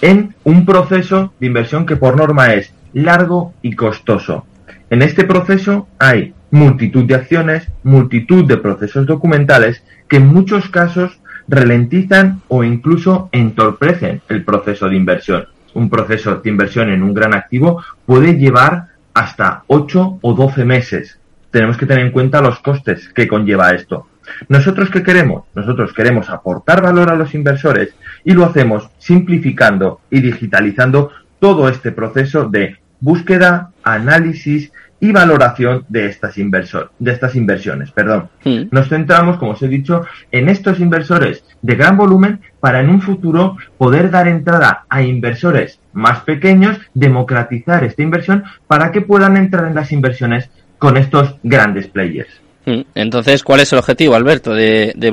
en 0.00 0.34
un 0.44 0.64
proceso 0.64 1.34
de 1.38 1.46
inversión 1.46 1.84
que 1.84 1.96
por 1.96 2.16
norma 2.16 2.54
es 2.54 2.72
largo 2.92 3.54
y 3.62 3.74
costoso. 3.74 4.46
En 4.90 5.02
este 5.02 5.24
proceso 5.24 5.88
hay 5.98 6.34
multitud 6.50 7.04
de 7.04 7.14
acciones, 7.14 7.66
multitud 7.82 8.44
de 8.44 8.58
procesos 8.58 9.06
documentales 9.06 9.82
que 10.08 10.18
en 10.18 10.26
muchos 10.26 10.68
casos 10.68 11.18
ralentizan 11.48 12.42
o 12.48 12.62
incluso 12.62 13.28
entorpecen 13.32 14.20
el 14.28 14.44
proceso 14.44 14.88
de 14.88 14.96
inversión. 14.96 15.46
Un 15.74 15.88
proceso 15.88 16.36
de 16.36 16.50
inversión 16.50 16.90
en 16.90 17.02
un 17.02 17.14
gran 17.14 17.34
activo 17.34 17.82
puede 18.04 18.34
llevar 18.34 18.88
hasta 19.14 19.64
8 19.66 20.18
o 20.20 20.34
12 20.34 20.64
meses. 20.64 21.18
Tenemos 21.50 21.76
que 21.76 21.86
tener 21.86 22.04
en 22.04 22.12
cuenta 22.12 22.42
los 22.42 22.58
costes 22.60 23.08
que 23.08 23.28
conlleva 23.28 23.72
esto. 23.72 24.06
¿Nosotros 24.48 24.90
qué 24.90 25.02
queremos? 25.02 25.44
Nosotros 25.54 25.92
queremos 25.92 26.30
aportar 26.30 26.82
valor 26.82 27.10
a 27.10 27.16
los 27.16 27.34
inversores 27.34 27.94
y 28.24 28.32
lo 28.32 28.44
hacemos 28.44 28.88
simplificando 28.98 30.00
y 30.10 30.20
digitalizando 30.20 31.10
todo 31.38 31.68
este 31.68 31.92
proceso 31.92 32.48
de 32.48 32.76
búsqueda, 33.02 33.72
análisis 33.82 34.72
y 35.00 35.10
valoración 35.10 35.84
de 35.88 36.06
estas, 36.06 36.38
inversor, 36.38 36.92
de 37.00 37.10
estas 37.10 37.34
inversiones. 37.34 37.90
Perdón. 37.90 38.28
Nos 38.70 38.88
centramos, 38.88 39.36
como 39.36 39.52
os 39.52 39.62
he 39.62 39.68
dicho, 39.68 40.06
en 40.30 40.48
estos 40.48 40.78
inversores 40.78 41.44
de 41.60 41.74
gran 41.74 41.96
volumen 41.96 42.40
para 42.60 42.80
en 42.80 42.88
un 42.88 43.02
futuro 43.02 43.56
poder 43.76 44.10
dar 44.10 44.28
entrada 44.28 44.86
a 44.88 45.02
inversores 45.02 45.80
más 45.92 46.20
pequeños, 46.20 46.78
democratizar 46.94 47.82
esta 47.82 48.02
inversión 48.02 48.44
para 48.68 48.92
que 48.92 49.00
puedan 49.00 49.36
entrar 49.36 49.66
en 49.66 49.74
las 49.74 49.90
inversiones 49.90 50.48
con 50.78 50.96
estos 50.96 51.36
grandes 51.42 51.88
players. 51.88 52.40
Mm. 52.64 52.82
Entonces, 52.94 53.42
¿cuál 53.42 53.60
es 53.60 53.72
el 53.72 53.80
objetivo, 53.80 54.14
Alberto, 54.14 54.54
de, 54.54 54.92
de? 54.96 55.12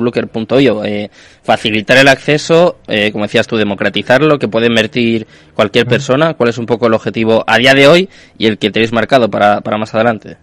Eh, 0.85 1.09
facilitar 1.43 1.97
el 1.97 2.07
acceso, 2.07 2.77
eh, 2.87 3.11
como 3.11 3.25
decías 3.25 3.47
tú, 3.47 3.57
democratizarlo, 3.57 4.37
que 4.37 4.47
puede 4.47 4.67
invertir 4.67 5.25
cualquier 5.55 5.87
persona. 5.87 6.35
¿Cuál 6.35 6.49
es 6.49 6.57
un 6.57 6.65
poco 6.65 6.87
el 6.87 6.93
objetivo 6.93 7.43
a 7.47 7.57
día 7.57 7.73
de 7.73 7.87
hoy 7.87 8.09
y 8.37 8.45
el 8.45 8.57
que 8.57 8.71
tenéis 8.71 8.93
marcado 8.93 9.29
para, 9.29 9.61
para 9.61 9.77
más 9.77 9.93
adelante? 9.95 10.37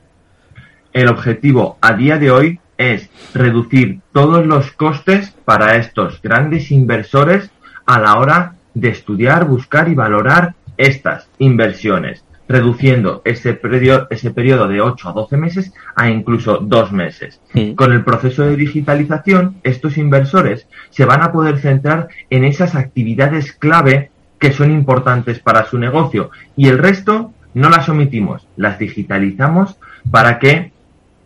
El 0.93 1.08
objetivo 1.08 1.79
a 1.81 1.93
día 1.93 2.19
de 2.19 2.31
hoy 2.31 2.61
es 2.76 3.09
reducir 3.35 4.00
todos 4.12 4.47
los 4.47 4.73
costes 4.73 5.35
para 5.44 5.76
estos 5.76 6.20
grandes 6.23 6.70
inversores 6.70 7.50
a 7.87 8.00
la 8.00 8.19
hora 8.19 8.55
de 8.75 8.88
estudiar, 8.88 9.47
buscar 9.47 9.88
y 9.88 9.94
valorar 9.94 10.55
estas 10.76 11.29
inversiones 11.38 12.25
reduciendo 12.49 13.23
ese 13.25 13.55
periodo, 13.55 14.07
ese 14.11 14.31
periodo 14.31 14.69
de 14.69 14.81
8 14.81 15.09
a 15.09 15.13
12 15.13 15.37
meses 15.37 15.73
a 15.95 16.11
incluso 16.11 16.59
dos 16.59 16.93
meses. 16.93 17.41
Sí. 17.53 17.75
Con 17.75 17.93
el 17.93 18.05
proceso 18.05 18.45
de 18.45 18.57
digitalización, 18.57 19.57
estos 19.63 19.99
inversores 19.99 20.67
se 20.91 21.05
van 21.05 21.23
a 21.23 21.33
poder 21.33 21.59
centrar 21.59 22.09
en 22.31 22.45
esas 22.45 22.75
actividades 22.75 23.53
clave 23.53 24.11
que 24.38 24.53
son 24.53 24.71
importantes 24.71 25.38
para 25.38 25.65
su 25.65 25.79
negocio 25.79 26.31
y 26.57 26.69
el 26.69 26.79
resto 26.79 27.33
no 27.55 27.71
las 27.71 27.88
omitimos, 27.88 28.47
las 28.57 28.79
digitalizamos 28.79 29.79
para 30.11 30.38
que 30.38 30.73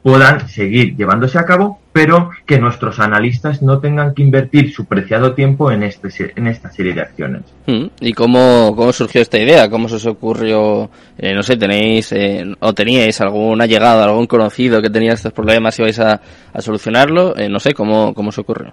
puedan 0.02 0.49
seguir 0.49 0.97
llevándose 0.97 1.38
a 1.38 1.45
cabo, 1.45 1.78
pero 1.92 2.30
que 2.47 2.59
nuestros 2.59 3.00
analistas 3.00 3.62
no 3.62 3.80
tengan 3.80 4.14
que 4.14 4.23
invertir 4.23 4.73
su 4.73 4.87
preciado 4.87 5.35
tiempo 5.35 5.71
en, 5.71 5.83
este, 5.83 6.09
en 6.37 6.47
esta 6.47 6.71
serie 6.71 6.95
de 6.95 7.02
acciones. 7.02 7.42
Mm. 7.66 7.87
¿Y 8.00 8.12
cómo, 8.12 8.75
cómo 8.76 8.92
surgió 8.92 9.21
esta 9.21 9.38
idea? 9.38 9.69
¿Cómo 9.69 9.88
se 9.88 9.97
os 9.97 10.07
ocurrió? 10.07 10.90
Eh, 11.19 11.35
no 11.35 11.42
sé, 11.42 11.57
¿tenéis 11.57 12.12
eh, 12.12 12.45
o 12.61 12.73
teníais 12.73 13.21
alguna 13.21 13.66
llegada, 13.66 14.04
algún 14.04 14.26
conocido 14.26 14.80
que 14.80 14.90
tenía 14.90 15.12
estos 15.12 15.33
problemas 15.33 15.78
y 15.78 15.83
vais 15.83 15.99
a, 15.99 16.21
a 16.52 16.61
solucionarlo? 16.62 17.37
Eh, 17.37 17.49
no 17.49 17.61
sé, 17.61 17.75
¿cómo, 17.75 18.14
¿cómo 18.14 18.33
se 18.33 18.40
ocurrió? 18.40 18.73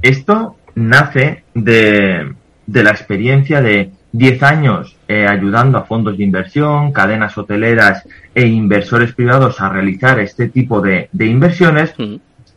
Esto 0.00 0.56
nace 0.74 1.44
de, 1.54 2.32
de 2.66 2.82
la 2.82 2.90
experiencia 2.90 3.60
de 3.60 3.90
10 4.12 4.42
años 4.42 4.93
eh, 5.08 5.26
ayudando 5.28 5.78
a 5.78 5.84
fondos 5.84 6.16
de 6.16 6.24
inversión, 6.24 6.92
cadenas 6.92 7.36
hoteleras 7.36 8.04
e 8.34 8.46
inversores 8.46 9.12
privados 9.14 9.60
a 9.60 9.68
realizar 9.68 10.18
este 10.20 10.48
tipo 10.48 10.80
de, 10.80 11.08
de 11.12 11.26
inversiones 11.26 11.94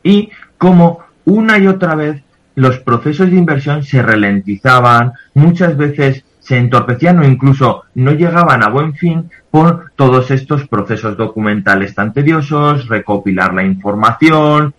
y 0.03 0.29
cómo 0.57 0.99
una 1.25 1.57
y 1.57 1.67
otra 1.67 1.95
vez 1.95 2.21
los 2.55 2.79
procesos 2.79 3.29
de 3.29 3.37
inversión 3.37 3.83
se 3.83 4.01
ralentizaban, 4.01 5.11
muchas 5.33 5.75
veces 5.77 6.23
se 6.39 6.57
entorpecían 6.57 7.19
o 7.19 7.25
incluso 7.25 7.83
no 7.95 8.11
llegaban 8.13 8.63
a 8.63 8.69
buen 8.69 8.93
fin 8.95 9.29
por 9.51 9.91
todos 9.95 10.31
estos 10.31 10.67
procesos 10.67 11.17
documentales 11.17 11.93
tan 11.93 12.13
tediosos, 12.13 12.87
recopilar 12.87 13.53
la 13.53 13.63
información, 13.63 14.73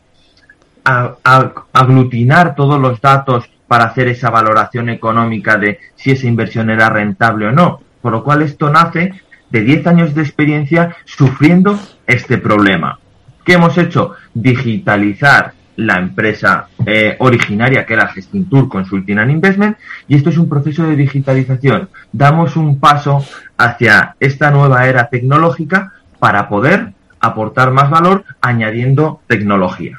a- 0.84 1.12
a- 1.22 1.52
aglutinar 1.74 2.54
todos 2.54 2.80
los 2.80 3.00
datos 3.00 3.44
para 3.68 3.84
hacer 3.84 4.08
esa 4.08 4.30
valoración 4.30 4.88
económica 4.88 5.56
de 5.56 5.78
si 5.94 6.10
esa 6.10 6.26
inversión 6.26 6.70
era 6.70 6.88
rentable 6.88 7.46
o 7.46 7.52
no. 7.52 7.80
Por 8.02 8.12
lo 8.12 8.24
cual 8.24 8.42
esto 8.42 8.70
nace 8.70 9.12
de 9.50 9.60
10 9.60 9.86
años 9.86 10.14
de 10.14 10.22
experiencia 10.22 10.96
sufriendo 11.04 11.78
este 12.06 12.38
problema. 12.38 12.98
¿Qué 13.44 13.54
hemos 13.54 13.78
hecho? 13.78 14.14
Digitalizar 14.34 15.52
la 15.76 15.98
empresa 15.98 16.68
eh, 16.84 17.16
originaria 17.20 17.86
que 17.86 17.94
era 17.94 18.08
Gestintur 18.08 18.68
Consulting 18.68 19.18
and 19.18 19.30
Investment 19.30 19.76
y 20.08 20.16
esto 20.16 20.30
es 20.30 20.38
un 20.38 20.48
proceso 20.48 20.84
de 20.84 20.96
digitalización. 20.96 21.88
Damos 22.12 22.56
un 22.56 22.80
paso 22.80 23.24
hacia 23.56 24.16
esta 24.18 24.50
nueva 24.50 24.88
era 24.88 25.08
tecnológica 25.08 25.92
para 26.18 26.48
poder 26.48 26.94
aportar 27.20 27.70
más 27.70 27.90
valor 27.90 28.24
añadiendo 28.40 29.20
tecnología. 29.28 29.98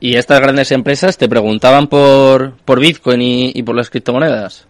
¿Y 0.00 0.16
estas 0.16 0.40
grandes 0.40 0.72
empresas 0.72 1.18
te 1.18 1.28
preguntaban 1.28 1.86
por, 1.86 2.52
por 2.64 2.80
Bitcoin 2.80 3.20
y, 3.20 3.52
y 3.54 3.62
por 3.62 3.76
las 3.76 3.90
criptomonedas? 3.90 4.66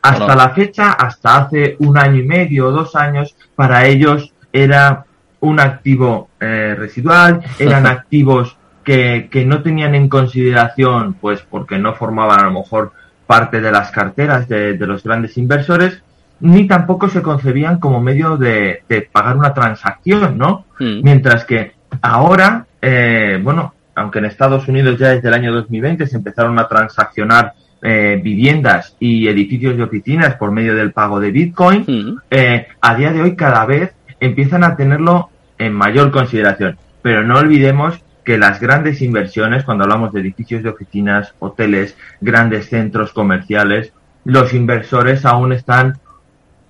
Hasta 0.00 0.34
la 0.34 0.50
fecha, 0.50 0.92
hasta 0.92 1.38
hace 1.38 1.76
un 1.78 1.98
año 1.98 2.20
y 2.20 2.26
medio 2.26 2.68
o 2.68 2.72
dos 2.72 2.96
años, 2.96 3.36
para 3.54 3.86
ellos 3.86 4.32
era 4.52 5.04
un 5.40 5.60
activo 5.60 6.28
eh, 6.40 6.74
residual, 6.76 7.40
eran 7.58 7.86
activos 7.88 8.56
que, 8.84 9.28
que, 9.30 9.44
no 9.44 9.62
tenían 9.62 9.94
en 9.94 10.08
consideración, 10.08 11.14
pues 11.14 11.42
porque 11.42 11.78
no 11.78 11.94
formaban 11.94 12.40
a 12.40 12.44
lo 12.44 12.52
mejor 12.52 12.92
parte 13.26 13.60
de 13.60 13.70
las 13.70 13.90
carteras 13.90 14.48
de, 14.48 14.76
de 14.76 14.86
los 14.86 15.04
grandes 15.04 15.36
inversores, 15.38 16.02
ni 16.40 16.66
tampoco 16.66 17.08
se 17.08 17.22
concebían 17.22 17.78
como 17.78 18.00
medio 18.00 18.36
de, 18.36 18.82
de 18.88 19.02
pagar 19.02 19.36
una 19.36 19.54
transacción, 19.54 20.36
¿no? 20.36 20.66
Mm. 20.80 21.02
Mientras 21.02 21.44
que 21.44 21.74
ahora, 22.00 22.66
eh, 22.80 23.38
bueno, 23.42 23.71
aunque 23.94 24.18
en 24.18 24.26
Estados 24.26 24.68
Unidos 24.68 24.98
ya 24.98 25.10
desde 25.10 25.28
el 25.28 25.34
año 25.34 25.52
2020 25.52 26.06
se 26.06 26.16
empezaron 26.16 26.58
a 26.58 26.68
transaccionar 26.68 27.54
eh, 27.82 28.20
viviendas 28.22 28.96
y 29.00 29.26
edificios 29.28 29.76
de 29.76 29.82
oficinas 29.82 30.36
por 30.36 30.52
medio 30.52 30.74
del 30.74 30.92
pago 30.92 31.18
de 31.18 31.30
Bitcoin, 31.30 32.20
eh, 32.30 32.68
a 32.80 32.94
día 32.94 33.12
de 33.12 33.22
hoy 33.22 33.36
cada 33.36 33.66
vez 33.66 33.92
empiezan 34.20 34.62
a 34.64 34.76
tenerlo 34.76 35.30
en 35.58 35.72
mayor 35.72 36.10
consideración. 36.12 36.78
Pero 37.02 37.24
no 37.24 37.38
olvidemos 37.38 38.00
que 38.24 38.38
las 38.38 38.60
grandes 38.60 39.02
inversiones, 39.02 39.64
cuando 39.64 39.82
hablamos 39.82 40.12
de 40.12 40.20
edificios 40.20 40.62
de 40.62 40.68
oficinas, 40.68 41.34
hoteles, 41.40 41.96
grandes 42.20 42.68
centros 42.68 43.12
comerciales, 43.12 43.92
los 44.24 44.54
inversores 44.54 45.24
aún 45.24 45.52
están 45.52 45.98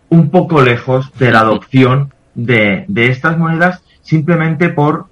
un 0.09 0.31
poco 0.31 0.63
lejos 0.63 1.13
de 1.19 1.31
la 1.31 1.41
adopción 1.41 2.13
de, 2.35 2.87
de 2.89 3.09
estas 3.09 3.37
monedas 3.37 3.83
simplemente 4.01 4.71
por 4.71 5.07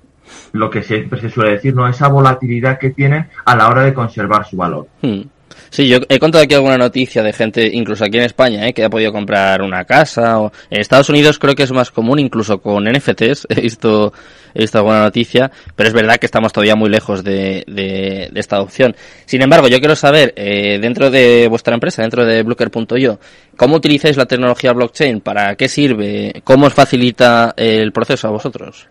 lo 0.52 0.70
que 0.70 0.82
siempre 0.82 1.20
se 1.20 1.30
suele 1.30 1.52
decir, 1.52 1.74
¿no? 1.74 1.88
Esa 1.88 2.08
volatilidad 2.08 2.78
que 2.78 2.90
tienen 2.90 3.28
a 3.44 3.56
la 3.56 3.68
hora 3.68 3.82
de 3.82 3.94
conservar 3.94 4.46
su 4.46 4.56
valor. 4.56 4.86
Hmm. 5.02 5.22
Sí, 5.70 5.86
yo 5.86 5.98
he 6.08 6.18
contado 6.18 6.42
aquí 6.42 6.54
alguna 6.54 6.76
noticia 6.76 7.22
de 7.22 7.32
gente, 7.32 7.70
incluso 7.72 8.04
aquí 8.04 8.18
en 8.18 8.24
España, 8.24 8.66
¿eh? 8.66 8.72
que 8.72 8.84
ha 8.84 8.90
podido 8.90 9.12
comprar 9.12 9.62
una 9.62 9.84
casa. 9.84 10.40
O... 10.40 10.52
En 10.68 10.80
Estados 10.80 11.08
Unidos 11.08 11.38
creo 11.38 11.54
que 11.54 11.62
es 11.62 11.72
más 11.72 11.92
común, 11.92 12.18
incluso 12.18 12.60
con 12.60 12.84
NFTs. 12.84 13.46
He 13.50 13.60
visto, 13.60 14.12
he 14.52 14.62
visto 14.62 14.78
alguna 14.78 15.02
noticia, 15.02 15.50
pero 15.76 15.88
es 15.88 15.94
verdad 15.94 16.16
que 16.16 16.26
estamos 16.26 16.52
todavía 16.52 16.74
muy 16.74 16.90
lejos 16.90 17.22
de, 17.22 17.62
de, 17.68 18.30
esta 18.34 18.56
adopción. 18.56 18.96
Sin 19.26 19.42
embargo, 19.42 19.68
yo 19.68 19.78
quiero 19.78 19.94
saber, 19.94 20.32
eh, 20.36 20.78
dentro 20.80 21.08
de 21.08 21.46
vuestra 21.48 21.74
empresa, 21.74 22.02
dentro 22.02 22.24
de 22.24 22.42
Blooker.io, 22.42 23.20
¿cómo 23.56 23.76
utilizáis 23.76 24.16
la 24.16 24.26
tecnología 24.26 24.72
blockchain? 24.72 25.20
¿Para 25.20 25.54
qué 25.54 25.68
sirve? 25.68 26.42
¿Cómo 26.42 26.66
os 26.66 26.74
facilita 26.74 27.54
el 27.56 27.92
proceso 27.92 28.26
a 28.26 28.32
vosotros? 28.32 28.88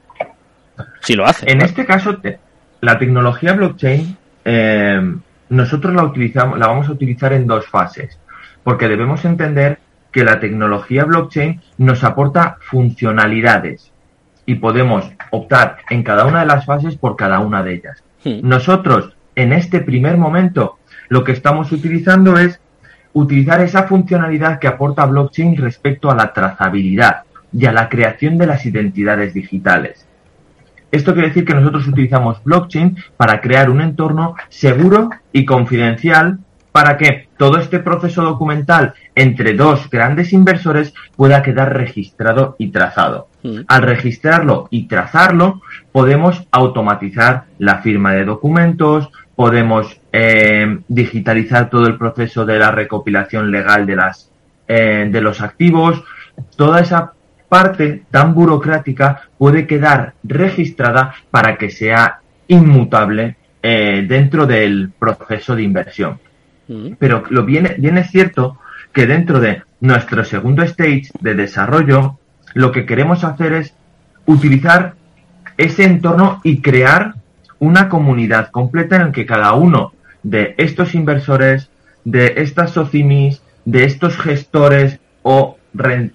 Si 1.01 1.15
lo 1.15 1.25
hace. 1.25 1.51
En 1.51 1.61
este 1.61 1.85
caso, 1.85 2.19
la 2.81 2.99
tecnología 2.99 3.53
blockchain, 3.53 4.17
eh, 4.45 5.15
nosotros 5.49 5.93
la 5.93 6.03
utilizamos, 6.03 6.59
la 6.59 6.67
vamos 6.67 6.87
a 6.89 6.91
utilizar 6.91 7.33
en 7.33 7.47
dos 7.47 7.67
fases, 7.67 8.19
porque 8.63 8.87
debemos 8.87 9.25
entender 9.25 9.79
que 10.11 10.23
la 10.23 10.39
tecnología 10.39 11.05
blockchain 11.05 11.61
nos 11.77 12.03
aporta 12.03 12.57
funcionalidades 12.61 13.91
y 14.45 14.55
podemos 14.55 15.11
optar 15.31 15.77
en 15.89 16.03
cada 16.03 16.25
una 16.25 16.41
de 16.41 16.47
las 16.47 16.65
fases 16.65 16.95
por 16.95 17.15
cada 17.15 17.39
una 17.39 17.61
de 17.63 17.75
ellas. 17.75 18.03
Hmm. 18.23 18.39
Nosotros, 18.41 19.15
en 19.35 19.53
este 19.53 19.79
primer 19.79 20.17
momento, 20.17 20.79
lo 21.07 21.23
que 21.23 21.31
estamos 21.31 21.71
utilizando 21.71 22.37
es 22.37 22.59
utilizar 23.13 23.61
esa 23.61 23.83
funcionalidad 23.83 24.59
que 24.59 24.67
aporta 24.67 25.05
blockchain 25.05 25.57
respecto 25.57 26.09
a 26.09 26.15
la 26.15 26.33
trazabilidad 26.33 27.23
y 27.51 27.65
a 27.65 27.71
la 27.71 27.89
creación 27.89 28.37
de 28.37 28.47
las 28.47 28.65
identidades 28.65 29.33
digitales. 29.33 30.07
Esto 30.91 31.13
quiere 31.13 31.29
decir 31.29 31.45
que 31.45 31.53
nosotros 31.53 31.87
utilizamos 31.87 32.43
blockchain 32.43 32.97
para 33.17 33.41
crear 33.41 33.69
un 33.69 33.81
entorno 33.81 34.35
seguro 34.49 35.09
y 35.31 35.45
confidencial 35.45 36.39
para 36.71 36.97
que 36.97 37.27
todo 37.37 37.57
este 37.57 37.79
proceso 37.79 38.23
documental 38.23 38.93
entre 39.15 39.53
dos 39.53 39.89
grandes 39.89 40.33
inversores 40.33 40.93
pueda 41.15 41.41
quedar 41.41 41.75
registrado 41.75 42.55
y 42.59 42.69
trazado. 42.69 43.27
Mm. 43.43 43.61
Al 43.67 43.81
registrarlo 43.81 44.67
y 44.69 44.87
trazarlo, 44.87 45.61
podemos 45.91 46.47
automatizar 46.51 47.45
la 47.57 47.79
firma 47.79 48.13
de 48.13 48.25
documentos, 48.25 49.09
podemos 49.35 49.99
eh, 50.11 50.79
digitalizar 50.87 51.69
todo 51.69 51.87
el 51.87 51.97
proceso 51.97 52.45
de 52.45 52.59
la 52.59 52.71
recopilación 52.71 53.51
legal 53.51 53.85
de 53.85 53.95
las 53.95 54.29
eh, 54.67 55.07
de 55.09 55.21
los 55.21 55.41
activos, 55.41 56.03
toda 56.55 56.79
esa 56.81 57.13
parte 57.49 58.03
tan 58.11 58.33
burocrática 58.33 59.23
puede 59.37 59.67
quedar 59.67 60.13
registrada 60.23 61.15
para 61.31 61.57
que 61.57 61.69
sea 61.69 62.19
inmutable 62.47 63.35
eh, 63.61 64.05
dentro 64.07 64.45
del 64.45 64.91
proceso 64.97 65.55
de 65.55 65.63
inversión. 65.63 66.19
Mm. 66.67 66.93
Pero 66.97 67.23
lo 67.29 67.43
bien, 67.43 67.75
bien 67.77 67.97
es 67.97 68.09
cierto 68.11 68.57
que 68.93 69.05
dentro 69.05 69.39
de 69.39 69.63
nuestro 69.81 70.23
segundo 70.23 70.63
stage 70.63 71.09
de 71.19 71.35
desarrollo, 71.35 72.17
lo 72.53 72.71
que 72.71 72.85
queremos 72.85 73.23
hacer 73.23 73.53
es 73.53 73.73
utilizar 74.25 74.93
ese 75.57 75.83
entorno 75.83 76.39
y 76.43 76.61
crear 76.61 77.15
una 77.59 77.89
comunidad 77.89 78.49
completa 78.51 78.95
en 78.95 79.07
la 79.07 79.11
que 79.11 79.25
cada 79.25 79.53
uno 79.53 79.93
de 80.23 80.55
estos 80.57 80.95
inversores, 80.95 81.69
de 82.05 82.35
estas 82.37 82.71
socimis, 82.71 83.41
de 83.65 83.83
estos 83.83 84.17
gestores 84.17 84.99
o 85.21 85.58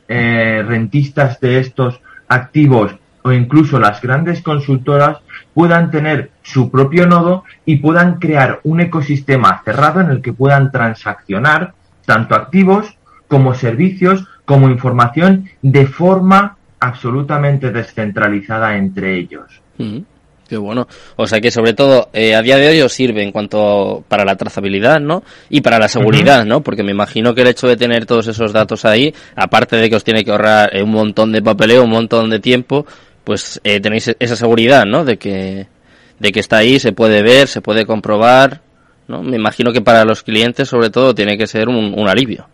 eh, 0.09 0.65
rentistas 0.67 1.41
de 1.41 1.59
estos 1.59 2.01
activos 2.29 2.97
o 3.23 3.33
incluso 3.33 3.79
las 3.79 4.03
grandes 4.03 4.43
consultoras 4.43 5.19
puedan 5.55 5.91
tener 5.91 6.31
su 6.43 6.71
propio 6.71 7.07
nodo 7.07 7.45
y 7.65 7.77
puedan 7.77 8.19
crear 8.19 8.61
un 8.65 8.81
ecosistema 8.81 9.63
cerrado 9.65 10.01
en 10.01 10.11
el 10.11 10.21
que 10.21 10.33
puedan 10.33 10.71
transaccionar 10.71 11.75
tanto 12.05 12.35
activos 12.35 12.99
como 13.29 13.55
servicios 13.55 14.27
como 14.45 14.69
información 14.69 15.49
de 15.63 15.87
forma 15.87 16.59
absolutamente 16.81 17.71
descentralizada 17.71 18.77
entre 18.77 19.17
ellos. 19.17 19.63
Mm. 19.79 20.01
Qué 20.49 20.57
bueno. 20.59 20.87
O 21.17 21.27
sea 21.27 21.41
que 21.41 21.51
sobre 21.51 21.73
todo 21.73 22.11
eh, 22.13 22.35
a 22.35 22.43
día 22.43 22.57
de 22.57 22.69
hoy 22.69 22.81
os 22.83 22.93
sirve 22.93 23.23
en 23.23 23.33
cuanto 23.33 24.05
para 24.09 24.25
la 24.25 24.37
trazabilidad, 24.37 25.01
¿no? 25.01 25.23
Y 25.49 25.63
para 25.63 25.79
la 25.79 25.89
seguridad, 25.89 26.45
¿no? 26.45 26.61
Porque 26.61 26.83
me 26.83 26.91
imagino 26.91 27.35
que 27.35 27.43
el 27.43 27.49
hecho 27.49 27.67
de 27.67 27.77
tener 27.77 28.05
todos 28.05 28.27
esos 28.27 28.53
datos 28.53 28.85
ahí, 28.85 29.15
aparte 29.37 29.77
de 29.77 29.89
que 29.89 29.97
os 29.97 30.05
tiene 30.05 30.23
que 30.23 30.31
ahorrar 30.31 30.77
eh, 30.77 30.83
un 30.83 30.91
montón 30.91 31.33
de 31.33 31.41
papeleo, 31.41 31.85
un 31.85 31.91
montón 31.91 32.29
de 32.29 32.41
tiempo, 32.41 32.87
pues 33.25 33.61
eh, 33.65 33.81
tenéis 33.81 34.15
esa 34.19 34.37
seguridad, 34.37 34.85
¿no? 34.85 35.05
De 35.05 35.17
que 35.17 35.67
de 36.19 36.31
que 36.31 36.41
está 36.41 36.59
ahí, 36.59 36.79
se 36.79 36.93
puede 36.93 37.23
ver, 37.23 37.49
se 37.49 37.61
puede 37.61 37.87
comprobar, 37.87 38.61
¿no? 39.09 39.23
Me 39.23 39.37
imagino 39.37 39.73
que 39.73 39.81
para 39.81 40.05
los 40.05 40.23
clientes 40.23 40.69
sobre 40.69 40.91
todo 40.91 41.15
tiene 41.15 41.37
que 41.39 41.47
ser 41.47 41.69
un, 41.69 41.95
un 41.97 42.09
alivio. 42.09 42.47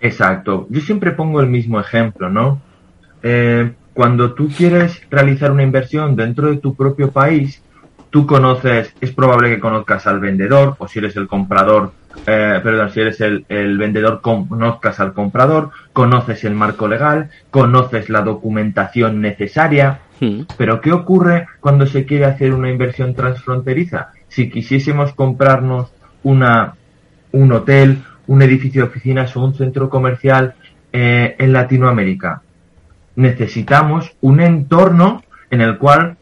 Exacto. 0.00 0.66
Yo 0.70 0.80
siempre 0.80 1.12
pongo 1.12 1.40
el 1.40 1.46
mismo 1.48 1.78
ejemplo, 1.78 2.30
¿no? 2.30 2.60
Eh, 3.22 3.70
cuando 3.94 4.34
tú 4.34 4.48
quieres 4.48 5.02
realizar 5.10 5.50
una 5.50 5.62
inversión 5.62 6.16
dentro 6.16 6.50
de 6.50 6.58
tu 6.58 6.74
propio 6.74 7.10
país, 7.10 7.62
tú 8.10 8.26
conoces, 8.26 8.92
es 9.00 9.12
probable 9.12 9.50
que 9.50 9.60
conozcas 9.60 10.06
al 10.06 10.20
vendedor, 10.20 10.76
o 10.78 10.88
si 10.88 10.98
eres 10.98 11.16
el 11.16 11.28
comprador, 11.28 11.92
eh, 12.26 12.60
perdón, 12.62 12.90
si 12.90 13.00
eres 13.00 13.20
el, 13.20 13.44
el, 13.48 13.78
vendedor, 13.78 14.20
conozcas 14.20 15.00
al 15.00 15.12
comprador, 15.12 15.70
conoces 15.92 16.44
el 16.44 16.54
marco 16.54 16.88
legal, 16.88 17.30
conoces 17.50 18.08
la 18.08 18.22
documentación 18.22 19.20
necesaria. 19.20 20.00
Hmm. 20.20 20.42
Pero 20.56 20.80
¿qué 20.80 20.92
ocurre 20.92 21.46
cuando 21.60 21.86
se 21.86 22.04
quiere 22.04 22.26
hacer 22.26 22.52
una 22.52 22.70
inversión 22.70 23.14
transfronteriza? 23.14 24.10
Si 24.28 24.50
quisiésemos 24.50 25.12
comprarnos 25.14 25.92
una, 26.22 26.74
un 27.32 27.52
hotel, 27.52 28.02
un 28.26 28.42
edificio 28.42 28.82
de 28.82 28.88
oficinas 28.88 29.36
o 29.36 29.44
un 29.44 29.54
centro 29.54 29.88
comercial 29.88 30.54
eh, 30.92 31.36
en 31.38 31.52
Latinoamérica, 31.52 32.42
necesitamos 33.20 34.12
un 34.20 34.40
entorno 34.40 35.22
en 35.50 35.60
el 35.60 35.78
cual 35.78 36.16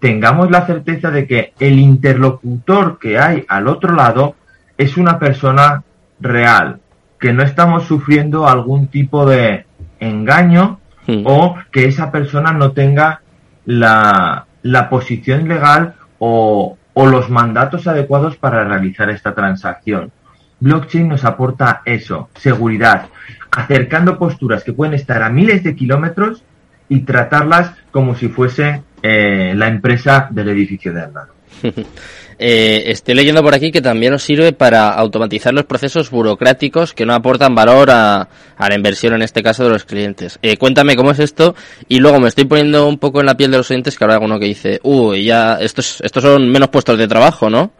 tengamos 0.00 0.50
la 0.50 0.66
certeza 0.66 1.10
de 1.10 1.26
que 1.26 1.52
el 1.60 1.78
interlocutor 1.78 2.98
que 2.98 3.18
hay 3.18 3.44
al 3.48 3.68
otro 3.68 3.94
lado 3.94 4.34
es 4.76 4.96
una 4.96 5.18
persona 5.18 5.84
real, 6.20 6.80
que 7.18 7.32
no 7.32 7.42
estamos 7.42 7.84
sufriendo 7.84 8.48
algún 8.48 8.88
tipo 8.88 9.26
de 9.26 9.66
engaño 10.00 10.80
o 11.24 11.56
que 11.72 11.86
esa 11.86 12.12
persona 12.12 12.52
no 12.52 12.70
tenga 12.70 13.22
la, 13.64 14.46
la 14.62 14.88
posición 14.88 15.48
legal 15.48 15.94
o, 16.18 16.78
o 16.94 17.06
los 17.06 17.30
mandatos 17.30 17.86
adecuados 17.88 18.36
para 18.36 18.64
realizar 18.64 19.10
esta 19.10 19.34
transacción. 19.34 20.12
Blockchain 20.60 21.08
nos 21.08 21.24
aporta 21.24 21.82
eso, 21.84 22.28
seguridad, 22.38 23.06
acercando 23.50 24.18
posturas 24.18 24.62
que 24.62 24.72
pueden 24.72 24.94
estar 24.94 25.22
a 25.22 25.30
miles 25.30 25.64
de 25.64 25.74
kilómetros 25.74 26.42
y 26.88 27.00
tratarlas 27.00 27.72
como 27.90 28.14
si 28.14 28.28
fuese 28.28 28.82
eh, 29.02 29.54
la 29.56 29.68
empresa 29.68 30.28
del 30.30 30.50
edificio 30.50 30.92
de 30.92 31.02
al 31.02 31.14
lado. 31.14 31.32
eh, 32.38 32.82
estoy 32.86 33.14
leyendo 33.14 33.42
por 33.42 33.54
aquí 33.54 33.70
que 33.70 33.80
también 33.80 34.12
nos 34.12 34.22
sirve 34.22 34.52
para 34.52 34.90
automatizar 34.90 35.54
los 35.54 35.64
procesos 35.64 36.10
burocráticos 36.10 36.92
que 36.92 37.06
no 37.06 37.14
aportan 37.14 37.54
valor 37.54 37.90
a, 37.90 38.28
la 38.58 38.74
inversión, 38.74 39.14
en 39.14 39.22
este 39.22 39.42
caso 39.42 39.64
de 39.64 39.70
los 39.70 39.84
clientes. 39.84 40.38
Eh, 40.42 40.56
cuéntame 40.56 40.96
cómo 40.96 41.12
es 41.12 41.18
esto 41.18 41.54
y 41.88 41.98
luego 41.98 42.20
me 42.20 42.28
estoy 42.28 42.44
poniendo 42.44 42.86
un 42.86 42.98
poco 42.98 43.20
en 43.20 43.26
la 43.26 43.36
piel 43.36 43.50
de 43.50 43.58
los 43.58 43.70
oyentes 43.70 43.96
que 43.96 44.04
habrá 44.04 44.14
alguno 44.14 44.38
que 44.38 44.46
dice, 44.46 44.80
uy, 44.82 45.24
ya, 45.24 45.54
estos, 45.60 46.00
estos 46.02 46.22
son 46.22 46.50
menos 46.50 46.68
puestos 46.68 46.98
de 46.98 47.08
trabajo, 47.08 47.48
¿no? 47.48 47.72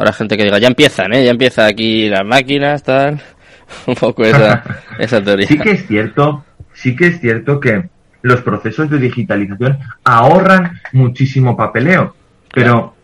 Habrá 0.00 0.14
gente 0.14 0.38
que 0.38 0.44
diga, 0.44 0.58
ya 0.58 0.68
empiezan, 0.68 1.12
¿eh? 1.12 1.26
Ya 1.26 1.30
empieza 1.30 1.66
aquí 1.66 2.08
las 2.08 2.24
máquinas, 2.24 2.82
tal. 2.82 3.20
un 3.86 3.94
poco 3.96 4.24
esa, 4.24 4.64
esa 4.98 5.22
teoría. 5.22 5.46
Sí 5.46 5.58
que 5.58 5.72
es 5.72 5.86
cierto, 5.86 6.42
sí 6.72 6.96
que 6.96 7.08
es 7.08 7.20
cierto 7.20 7.60
que 7.60 7.90
los 8.22 8.40
procesos 8.40 8.88
de 8.88 8.98
digitalización 8.98 9.78
ahorran 10.02 10.80
muchísimo 10.94 11.54
papeleo, 11.54 12.16
pero 12.50 12.94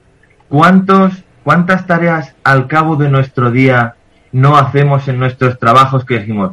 ¿cuántos, 0.49 1.23
cuántas 1.45 1.87
tareas 1.87 2.35
al 2.43 2.67
cabo 2.67 2.97
de 2.97 3.11
nuestro 3.11 3.51
día 3.51 3.97
no 4.33 4.57
hacemos 4.57 5.07
en 5.09 5.19
nuestros 5.19 5.59
trabajos 5.59 6.07
que 6.07 6.21
decimos, 6.21 6.53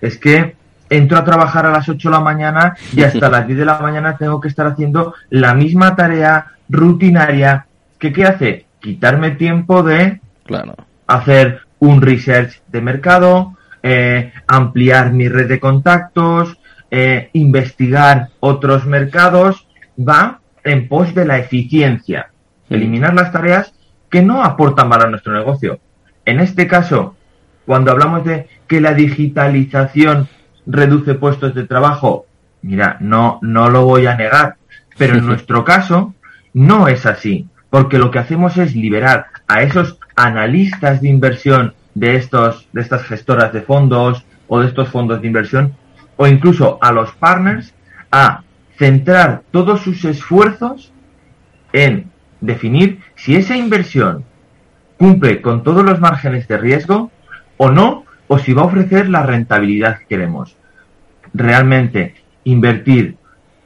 es 0.00 0.18
que 0.18 0.56
entro 0.88 1.16
a 1.16 1.24
trabajar 1.24 1.64
a 1.66 1.70
las 1.70 1.88
8 1.88 2.08
de 2.08 2.12
la 2.12 2.20
mañana 2.20 2.74
y 2.92 3.02
hasta 3.04 3.30
las 3.30 3.46
10 3.46 3.60
de 3.60 3.64
la 3.66 3.78
mañana 3.78 4.16
tengo 4.16 4.40
que 4.40 4.48
estar 4.48 4.66
haciendo 4.66 5.14
la 5.28 5.54
misma 5.54 5.94
tarea 5.94 6.54
rutinaria 6.68 7.66
que 8.00 8.12
qué 8.12 8.24
hace 8.24 8.69
quitarme 8.80 9.32
tiempo 9.32 9.82
de 9.82 10.20
Claro. 10.44 10.74
hacer 11.06 11.60
un 11.78 12.02
research 12.02 12.60
de 12.68 12.80
mercado, 12.80 13.56
eh, 13.82 14.32
ampliar 14.46 15.12
mi 15.12 15.28
red 15.28 15.48
de 15.48 15.60
contactos, 15.60 16.58
eh, 16.90 17.30
investigar 17.32 18.28
otros 18.40 18.84
mercados, 18.86 19.66
va 19.98 20.40
en 20.64 20.88
pos 20.88 21.14
de 21.14 21.24
la 21.24 21.38
eficiencia, 21.38 22.30
Mm. 22.68 22.74
eliminar 22.74 23.14
las 23.14 23.32
tareas 23.32 23.72
que 24.10 24.22
no 24.22 24.42
aportan 24.42 24.88
valor 24.90 25.06
a 25.06 25.10
nuestro 25.10 25.32
negocio. 25.32 25.78
En 26.24 26.40
este 26.40 26.66
caso, 26.66 27.16
cuando 27.64 27.92
hablamos 27.92 28.24
de 28.24 28.48
que 28.66 28.80
la 28.80 28.92
digitalización 28.94 30.28
reduce 30.66 31.14
puestos 31.14 31.54
de 31.54 31.66
trabajo, 31.66 32.26
mira, 32.62 32.96
no, 33.00 33.38
no 33.42 33.70
lo 33.70 33.84
voy 33.84 34.06
a 34.06 34.16
negar, 34.16 34.56
pero 34.98 35.16
en 35.16 35.26
nuestro 35.26 35.64
caso 35.64 36.14
no 36.52 36.88
es 36.88 37.06
así, 37.06 37.46
porque 37.70 37.98
lo 37.98 38.10
que 38.10 38.18
hacemos 38.18 38.56
es 38.58 38.74
liberar 38.74 39.26
a 39.46 39.62
esos 39.62 39.98
analistas 40.16 41.00
de 41.00 41.08
inversión 41.08 41.74
de 41.94 42.16
estos, 42.16 42.68
de 42.72 42.82
estas 42.82 43.04
gestoras 43.04 43.52
de 43.52 43.62
fondos 43.62 44.24
o 44.48 44.60
de 44.60 44.66
estos 44.66 44.88
fondos 44.88 45.20
de 45.20 45.28
inversión, 45.28 45.74
o 46.16 46.26
incluso 46.26 46.78
a 46.82 46.92
los 46.92 47.12
partners, 47.12 47.72
a 48.10 48.42
centrar 48.76 49.42
todos 49.52 49.80
sus 49.82 50.04
esfuerzos 50.04 50.92
en 51.72 52.10
definir 52.40 53.00
si 53.14 53.36
esa 53.36 53.56
inversión 53.56 54.24
cumple 54.98 55.40
con 55.40 55.62
todos 55.62 55.84
los 55.84 56.00
márgenes 56.00 56.48
de 56.48 56.58
riesgo 56.58 57.10
o 57.56 57.70
no, 57.70 58.04
o 58.26 58.38
si 58.38 58.52
va 58.52 58.62
a 58.62 58.66
ofrecer 58.66 59.08
la 59.08 59.22
rentabilidad 59.22 59.98
que 59.98 60.06
queremos. 60.06 60.56
Realmente, 61.32 62.14
invertir 62.44 63.16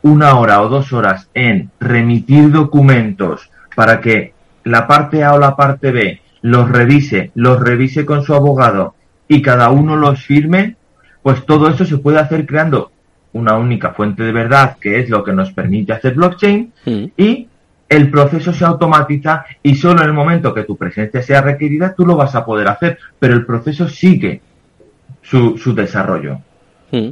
una 0.03 0.37
hora 0.37 0.61
o 0.63 0.69
dos 0.69 0.93
horas 0.93 1.29
en 1.35 1.71
remitir 1.81 2.51
documentos 2.51 3.51
para 3.75 4.01
que 4.01 4.33
la 4.65 4.87
parte 4.87 5.23
A 5.25 5.35
o 5.35 5.39
la 5.39 5.57
parte 5.57 5.93
B 5.93 6.21
los 6.43 6.69
revise, 6.71 7.31
los 7.35 7.61
revise 7.61 8.05
con 8.05 8.23
su 8.23 8.35
abogado 8.35 8.95
y 9.29 9.41
cada 9.43 9.71
uno 9.71 9.97
los 9.97 10.23
firme, 10.23 10.77
pues 11.23 11.45
todo 11.47 11.69
eso 11.69 11.85
se 11.85 11.99
puede 11.99 12.19
hacer 12.19 12.47
creando 12.47 12.93
una 13.33 13.57
única 13.57 13.93
fuente 13.93 14.23
de 14.23 14.33
verdad, 14.33 14.77
que 14.81 15.01
es 15.01 15.09
lo 15.11 15.25
que 15.25 15.33
nos 15.33 15.53
permite 15.53 15.93
hacer 15.93 16.15
blockchain, 16.15 16.73
Mm. 16.87 17.05
y 17.17 17.49
el 17.89 18.11
proceso 18.11 18.53
se 18.53 18.65
automatiza 18.65 19.45
y 19.63 19.75
solo 19.75 20.03
en 20.03 20.09
el 20.09 20.13
momento 20.15 20.55
que 20.55 20.65
tu 20.65 20.77
presencia 20.77 21.23
sea 21.23 21.41
requerida 21.43 21.95
tú 21.95 22.07
lo 22.07 22.17
vas 22.17 22.35
a 22.35 22.45
poder 22.45 22.69
hacer, 22.69 22.99
pero 23.19 23.35
el 23.35 23.45
proceso 23.45 23.89
sigue 23.89 24.41
su, 25.23 25.57
su 25.59 25.75
desarrollo. 25.75 26.41
Mm. 26.91 27.09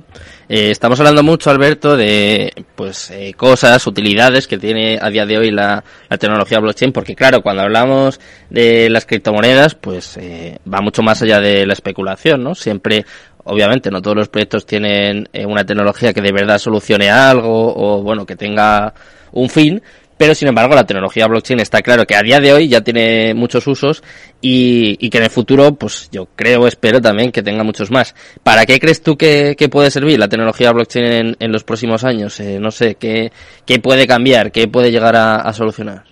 Eh, 0.49 0.71
estamos 0.71 1.01
hablando 1.01 1.23
mucho, 1.23 1.51
Alberto, 1.51 1.97
de 1.97 2.53
pues 2.75 3.11
eh, 3.11 3.35
cosas, 3.35 3.87
utilidades 3.87 4.47
que 4.47 4.59
tiene 4.59 4.99
a 5.01 5.09
día 5.11 5.27
de 5.27 5.39
hoy 5.39 5.51
la, 5.51 5.83
la 6.09 6.19
tecnología 6.19 6.61
blockchain, 6.61 6.93
porque 6.93 7.17
claro, 7.17 7.43
cuando 7.43 7.63
hablamos 7.63 8.21
de 8.51 8.91
las 8.91 9.07
criptomonedas, 9.07 9.75
pues 9.75 10.17
eh, 10.19 10.59
va 10.73 10.81
mucho 10.81 11.03
más 11.03 11.23
allá 11.23 11.41
de 11.41 11.67
la 11.67 11.73
especulación, 11.73 12.45
¿no? 12.45 12.55
Siempre, 12.55 13.05
obviamente, 13.45 13.91
no 13.91 14.03
todos 14.03 14.17
los 14.17 14.29
proyectos 14.29 14.67
tienen 14.67 15.29
eh, 15.33 15.47
una 15.47 15.65
tecnología 15.65 16.13
que 16.13 16.21
de 16.21 16.33
verdad 16.33 16.59
solucione 16.59 17.11
algo 17.11 17.75
o, 17.75 18.03
bueno, 18.03 18.27
que 18.27 18.37
tenga 18.37 18.93
un 19.33 19.49
fin, 19.49 19.83
pero 20.23 20.37
sin 20.37 20.47
embargo 20.47 20.77
la 20.77 20.87
tecnología 20.87 21.27
blockchain 21.27 21.59
está 21.59 21.83
claro 21.83 22.07
que 22.07 22.15
a 22.15 22.23
día 22.23 22.39
de 22.39 22.53
hoy 22.53 22.69
ya 22.69 22.81
tiene 22.83 23.35
muchos 23.35 23.67
usos 23.67 24.05
y, 24.41 24.97
y 25.05 25.11
que 25.11 25.19
en 25.19 25.25
el 25.25 25.31
futuro, 25.31 25.75
pues 25.75 26.09
yo 26.13 26.29
creo, 26.37 26.69
espero 26.69 27.01
también 27.01 27.33
que 27.33 27.43
tenga 27.43 27.65
muchos 27.65 27.91
más. 27.91 28.15
¿Para 28.45 28.65
qué 28.65 28.79
crees 28.79 29.03
tú 29.03 29.17
que, 29.17 29.57
que 29.59 29.69
puede 29.69 29.91
servir 29.91 30.21
la 30.21 30.29
tecnología 30.29 30.71
blockchain 30.71 31.05
en, 31.07 31.37
en 31.41 31.51
los 31.51 31.65
próximos 31.65 32.05
años? 32.05 32.39
Eh, 32.39 32.61
no 32.61 32.71
sé, 32.71 32.95
¿qué, 32.95 33.33
¿qué 33.67 33.81
puede 33.81 34.07
cambiar? 34.07 34.53
¿Qué 34.53 34.69
puede 34.69 34.93
llegar 34.93 35.17
a, 35.17 35.39
a 35.39 35.53
solucionar? 35.53 36.05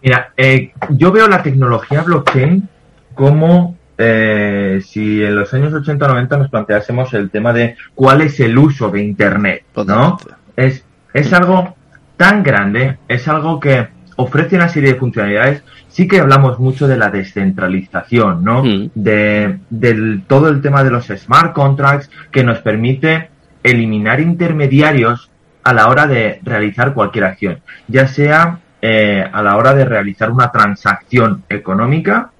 Mira, 0.00 0.32
eh, 0.36 0.70
yo 0.90 1.10
veo 1.10 1.26
la 1.26 1.42
tecnología 1.42 2.02
blockchain 2.02 2.68
como 3.14 3.76
eh, 3.98 4.78
si 4.86 5.24
en 5.24 5.34
los 5.34 5.52
años 5.54 5.72
80-90 5.72 6.38
nos 6.38 6.50
planteásemos 6.50 7.12
el 7.14 7.30
tema 7.30 7.52
de 7.52 7.74
cuál 7.96 8.20
es 8.20 8.38
el 8.38 8.56
uso 8.56 8.90
de 8.90 9.02
Internet, 9.02 9.64
¿no? 9.84 10.18
Es, 10.54 10.84
es 11.12 11.32
algo 11.32 11.74
tan 12.16 12.42
grande, 12.42 12.98
es 13.08 13.26
algo 13.28 13.60
que 13.60 13.88
ofrece 14.16 14.56
una 14.56 14.68
serie 14.68 14.92
de 14.92 14.98
funcionalidades. 14.98 15.62
Sí 15.88 16.08
que 16.08 16.20
hablamos 16.20 16.58
mucho 16.58 16.88
de 16.88 16.96
la 16.96 17.10
descentralización, 17.10 18.44
¿no? 18.44 18.64
Mm. 18.64 18.90
De, 18.94 19.58
del 19.70 20.22
todo 20.26 20.48
el 20.48 20.62
tema 20.62 20.82
de 20.84 20.90
los 20.90 21.06
smart 21.06 21.52
contracts 21.52 22.10
que 22.30 22.44
nos 22.44 22.58
permite 22.58 23.30
eliminar 23.62 24.20
intermediarios 24.20 25.30
a 25.64 25.72
la 25.72 25.88
hora 25.88 26.06
de 26.06 26.40
realizar 26.42 26.92
cualquier 26.92 27.24
acción, 27.24 27.60
ya 27.86 28.08
sea 28.08 28.58
eh, 28.80 29.24
a 29.32 29.42
la 29.42 29.56
hora 29.56 29.74
de 29.74 29.84
realizar 29.84 30.30
una 30.30 30.50
transacción 30.50 31.44
económica. 31.48 32.30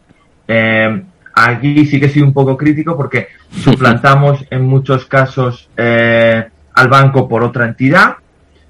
Eh, 0.49 1.03
aquí 1.35 1.87
sí 1.87 2.01
que 2.01 2.09
soy 2.09 2.23
un 2.23 2.33
poco 2.33 2.57
crítico 2.57 2.97
porque 2.97 3.29
suplantamos 3.51 4.45
en 4.51 4.63
muchos 4.63 5.07
casos 5.07 5.69
eh, 5.77 6.45
al 6.75 6.89
banco 6.89 7.29
por 7.29 7.45
otra 7.45 7.67
entidad, 7.67 8.17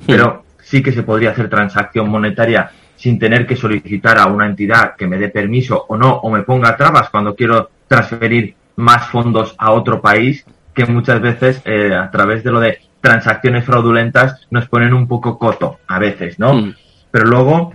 pero 0.07 0.45
sí 0.73 0.83
que 0.83 0.91
se 0.93 1.03
podría 1.03 1.33
hacer 1.33 1.51
transacción 1.51 2.09
monetaria 2.09 2.71
sin 2.97 3.19
tener 3.19 3.47
que 3.47 3.57
solicitar 3.57 4.17
a 4.19 4.25
una 4.25 4.47
entidad 4.47 4.97
que 4.97 5.07
me 5.07 5.19
dé 5.19 5.29
permiso 5.29 5.85
o 5.87 5.99
no, 5.99 6.15
o 6.15 6.31
me 6.31 6.45
ponga 6.45 6.79
trabas 6.79 7.11
cuando 7.11 7.35
quiero 7.35 7.69
transferir 7.87 8.55
más 8.77 9.07
fondos 9.09 9.55
a 9.59 9.71
otro 9.73 10.01
país, 10.01 10.47
que 10.73 10.87
muchas 10.87 11.21
veces 11.21 11.61
eh, 11.67 11.95
a 11.95 12.11
través 12.11 12.43
de 12.43 12.53
lo 12.53 12.59
de 12.59 12.79
transacciones 13.03 13.67
fraudulentas 13.67 14.47
nos 14.51 14.67
ponen 14.67 14.95
un 14.95 15.07
poco 15.07 15.39
coto 15.39 15.79
a 15.87 15.99
veces, 15.99 16.39
¿no? 16.39 16.55
Mm. 16.55 16.75
Pero 17.11 17.27
luego 17.27 17.75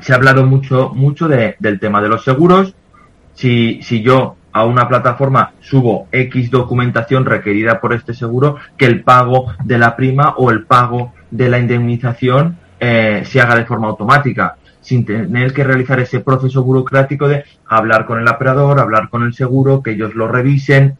se 0.00 0.12
ha 0.12 0.16
hablado 0.16 0.44
mucho, 0.44 0.90
mucho 0.92 1.28
de- 1.28 1.54
del 1.60 1.78
tema 1.78 2.02
de 2.02 2.08
los 2.08 2.24
seguros. 2.24 2.74
Si, 3.34 3.80
si 3.80 4.02
yo 4.02 4.34
a 4.50 4.64
una 4.64 4.88
plataforma 4.88 5.52
subo 5.60 6.08
X 6.10 6.50
documentación 6.50 7.26
requerida 7.26 7.80
por 7.80 7.92
este 7.92 8.12
seguro, 8.12 8.56
que 8.76 8.86
el 8.86 9.04
pago 9.04 9.52
de 9.62 9.78
la 9.78 9.94
prima 9.94 10.34
o 10.36 10.50
el 10.50 10.64
pago 10.64 11.12
de 11.34 11.48
la 11.48 11.58
indemnización 11.58 12.56
eh, 12.78 13.22
se 13.24 13.40
haga 13.40 13.56
de 13.56 13.64
forma 13.64 13.88
automática, 13.88 14.54
sin 14.80 15.04
tener 15.04 15.52
que 15.52 15.64
realizar 15.64 15.98
ese 15.98 16.20
proceso 16.20 16.62
burocrático 16.62 17.26
de 17.26 17.44
hablar 17.66 18.06
con 18.06 18.20
el 18.20 18.28
operador, 18.28 18.78
hablar 18.78 19.08
con 19.08 19.24
el 19.24 19.34
seguro, 19.34 19.82
que 19.82 19.92
ellos 19.92 20.14
lo 20.14 20.28
revisen. 20.28 20.96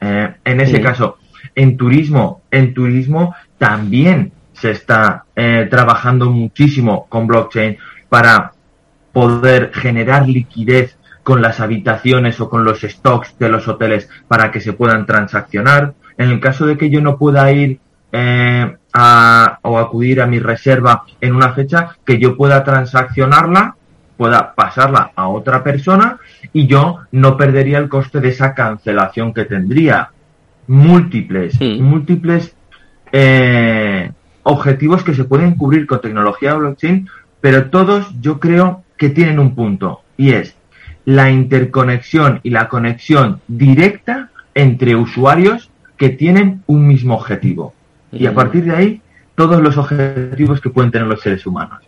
Eh, 0.00 0.34
en 0.44 0.60
ese 0.60 0.76
Sí. 0.76 0.82
caso, 0.82 1.18
en 1.54 1.76
turismo, 1.76 2.40
en 2.50 2.72
turismo 2.72 3.34
también 3.58 4.32
se 4.54 4.70
está 4.70 5.24
eh, 5.36 5.66
trabajando 5.70 6.30
muchísimo 6.30 7.06
con 7.10 7.26
blockchain 7.26 7.76
para 8.08 8.52
poder 9.12 9.72
generar 9.74 10.26
liquidez 10.26 10.96
con 11.22 11.42
las 11.42 11.60
habitaciones 11.60 12.40
o 12.40 12.48
con 12.48 12.64
los 12.64 12.80
stocks 12.80 13.38
de 13.38 13.50
los 13.50 13.68
hoteles 13.68 14.08
para 14.26 14.50
que 14.50 14.60
se 14.60 14.72
puedan 14.72 15.04
transaccionar. 15.04 15.92
En 16.16 16.30
el 16.30 16.40
caso 16.40 16.64
de 16.66 16.78
que 16.78 16.88
yo 16.88 17.02
no 17.02 17.18
pueda 17.18 17.52
ir 17.52 17.78
eh, 18.12 18.77
a, 18.92 19.58
o 19.62 19.78
acudir 19.78 20.20
a 20.20 20.26
mi 20.26 20.38
reserva 20.38 21.04
en 21.20 21.34
una 21.34 21.52
fecha, 21.52 21.96
que 22.04 22.18
yo 22.18 22.36
pueda 22.36 22.64
transaccionarla, 22.64 23.76
pueda 24.16 24.54
pasarla 24.54 25.12
a 25.14 25.28
otra 25.28 25.62
persona 25.62 26.18
y 26.52 26.66
yo 26.66 26.98
no 27.12 27.36
perdería 27.36 27.78
el 27.78 27.88
coste 27.88 28.20
de 28.20 28.30
esa 28.30 28.54
cancelación 28.54 29.32
que 29.32 29.44
tendría. 29.44 30.10
Múltiples, 30.66 31.58
múltiples 31.60 32.54
eh, 33.12 34.10
objetivos 34.42 35.02
que 35.02 35.14
se 35.14 35.24
pueden 35.24 35.54
cubrir 35.54 35.86
con 35.86 36.00
tecnología 36.00 36.54
blockchain, 36.54 37.08
pero 37.40 37.70
todos 37.70 38.12
yo 38.20 38.38
creo 38.38 38.82
que 38.98 39.08
tienen 39.08 39.38
un 39.38 39.54
punto 39.54 40.02
y 40.16 40.32
es 40.32 40.56
la 41.04 41.30
interconexión 41.30 42.40
y 42.42 42.50
la 42.50 42.68
conexión 42.68 43.40
directa 43.48 44.30
entre 44.54 44.96
usuarios 44.96 45.70
que 45.96 46.10
tienen 46.10 46.62
un 46.66 46.86
mismo 46.86 47.14
objetivo. 47.14 47.72
Y 48.12 48.26
a 48.26 48.34
partir 48.34 48.64
de 48.64 48.74
ahí, 48.74 49.02
todos 49.34 49.60
los 49.62 49.76
objetivos 49.76 50.60
que 50.60 50.70
pueden 50.70 50.90
tener 50.90 51.06
los 51.06 51.20
seres 51.20 51.46
humanos. 51.46 51.82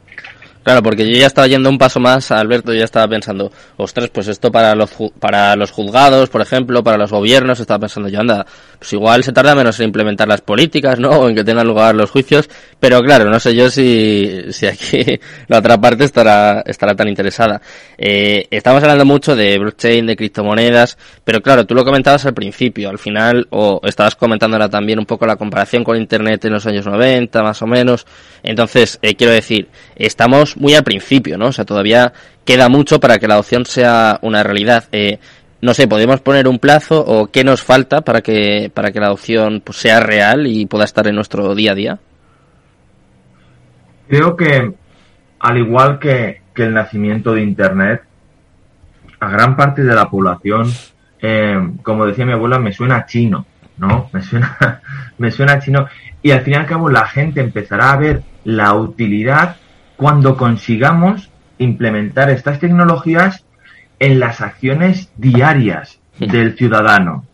Claro, 0.62 0.82
porque 0.82 1.10
yo 1.10 1.16
ya 1.16 1.26
estaba 1.26 1.46
yendo 1.46 1.70
un 1.70 1.78
paso 1.78 2.00
más, 2.00 2.30
Alberto, 2.30 2.74
ya 2.74 2.84
estaba 2.84 3.08
pensando, 3.08 3.50
ostras, 3.78 4.10
pues 4.10 4.28
esto 4.28 4.52
para 4.52 4.74
los, 4.74 4.90
para 5.18 5.56
los 5.56 5.70
juzgados, 5.70 6.28
por 6.28 6.42
ejemplo, 6.42 6.84
para 6.84 6.98
los 6.98 7.10
gobiernos, 7.10 7.60
estaba 7.60 7.78
pensando 7.80 8.10
yo, 8.10 8.20
anda, 8.20 8.44
pues 8.78 8.92
igual 8.92 9.24
se 9.24 9.32
tarda 9.32 9.54
menos 9.54 9.80
en 9.80 9.86
implementar 9.86 10.28
las 10.28 10.42
políticas, 10.42 11.00
¿no? 11.00 11.10
O 11.10 11.28
en 11.30 11.34
que 11.34 11.44
tengan 11.44 11.66
lugar 11.66 11.94
los 11.94 12.10
juicios, 12.10 12.50
pero 12.78 13.00
claro, 13.02 13.30
no 13.30 13.40
sé 13.40 13.54
yo 13.54 13.70
si, 13.70 14.52
si 14.52 14.66
aquí 14.66 15.02
la 15.48 15.60
otra 15.60 15.80
parte 15.80 16.04
estará, 16.04 16.62
estará 16.66 16.94
tan 16.94 17.08
interesada. 17.08 17.62
Eh, 17.96 18.46
estamos 18.50 18.82
hablando 18.82 19.06
mucho 19.06 19.34
de 19.34 19.58
blockchain, 19.58 20.06
de 20.06 20.16
criptomonedas, 20.16 20.98
pero 21.24 21.40
claro, 21.40 21.64
tú 21.64 21.74
lo 21.74 21.86
comentabas 21.86 22.26
al 22.26 22.34
principio, 22.34 22.90
al 22.90 22.98
final, 22.98 23.46
o 23.48 23.80
estabas 23.84 24.14
comentando 24.14 24.56
ahora 24.56 24.68
también 24.68 24.98
un 24.98 25.06
poco 25.06 25.24
la 25.24 25.36
comparación 25.36 25.84
con 25.84 25.96
Internet 25.96 26.44
en 26.44 26.52
los 26.52 26.66
años 26.66 26.84
90, 26.84 27.42
más 27.42 27.62
o 27.62 27.66
menos. 27.66 28.06
Entonces, 28.42 28.98
eh, 29.00 29.14
quiero 29.14 29.32
decir, 29.32 29.68
estamos 29.96 30.49
muy 30.56 30.74
al 30.74 30.84
principio, 30.84 31.38
¿no? 31.38 31.46
O 31.46 31.52
sea, 31.52 31.64
todavía 31.64 32.12
queda 32.44 32.68
mucho 32.68 33.00
para 33.00 33.18
que 33.18 33.28
la 33.28 33.34
adopción 33.34 33.64
sea 33.66 34.18
una 34.22 34.42
realidad. 34.42 34.84
Eh, 34.92 35.18
no 35.62 35.74
sé, 35.74 35.86
¿podemos 35.86 36.20
poner 36.20 36.48
un 36.48 36.58
plazo 36.58 37.04
o 37.04 37.26
qué 37.26 37.44
nos 37.44 37.62
falta 37.62 38.00
para 38.00 38.22
que, 38.22 38.70
para 38.72 38.92
que 38.92 39.00
la 39.00 39.06
adopción 39.06 39.62
pues, 39.64 39.78
sea 39.78 40.00
real 40.00 40.46
y 40.46 40.66
pueda 40.66 40.84
estar 40.84 41.06
en 41.06 41.14
nuestro 41.14 41.54
día 41.54 41.72
a 41.72 41.74
día? 41.74 41.98
Creo 44.08 44.36
que, 44.36 44.72
al 45.38 45.58
igual 45.58 45.98
que, 45.98 46.42
que 46.54 46.64
el 46.64 46.74
nacimiento 46.74 47.34
de 47.34 47.42
Internet, 47.42 48.02
a 49.20 49.28
gran 49.28 49.56
parte 49.56 49.82
de 49.82 49.94
la 49.94 50.08
población, 50.08 50.72
eh, 51.20 51.70
como 51.82 52.06
decía 52.06 52.24
mi 52.24 52.32
abuela, 52.32 52.58
me 52.58 52.72
suena 52.72 53.04
chino, 53.04 53.46
¿no? 53.76 54.08
Me 54.12 54.22
suena, 54.22 54.80
me 55.18 55.30
suena 55.30 55.58
chino. 55.60 55.86
Y 56.22 56.30
al 56.30 56.40
fin 56.40 56.54
y 56.54 56.56
al 56.56 56.66
cabo 56.66 56.88
la 56.88 57.06
gente 57.06 57.40
empezará 57.40 57.92
a 57.92 57.96
ver 57.96 58.22
la 58.44 58.74
utilidad 58.74 59.56
cuando 60.00 60.38
consigamos 60.38 61.28
implementar 61.58 62.30
estas 62.30 62.58
tecnologías 62.58 63.44
en 63.98 64.18
las 64.18 64.40
acciones 64.40 65.12
diarias 65.18 66.00
del 66.18 66.56
ciudadano. 66.56 67.26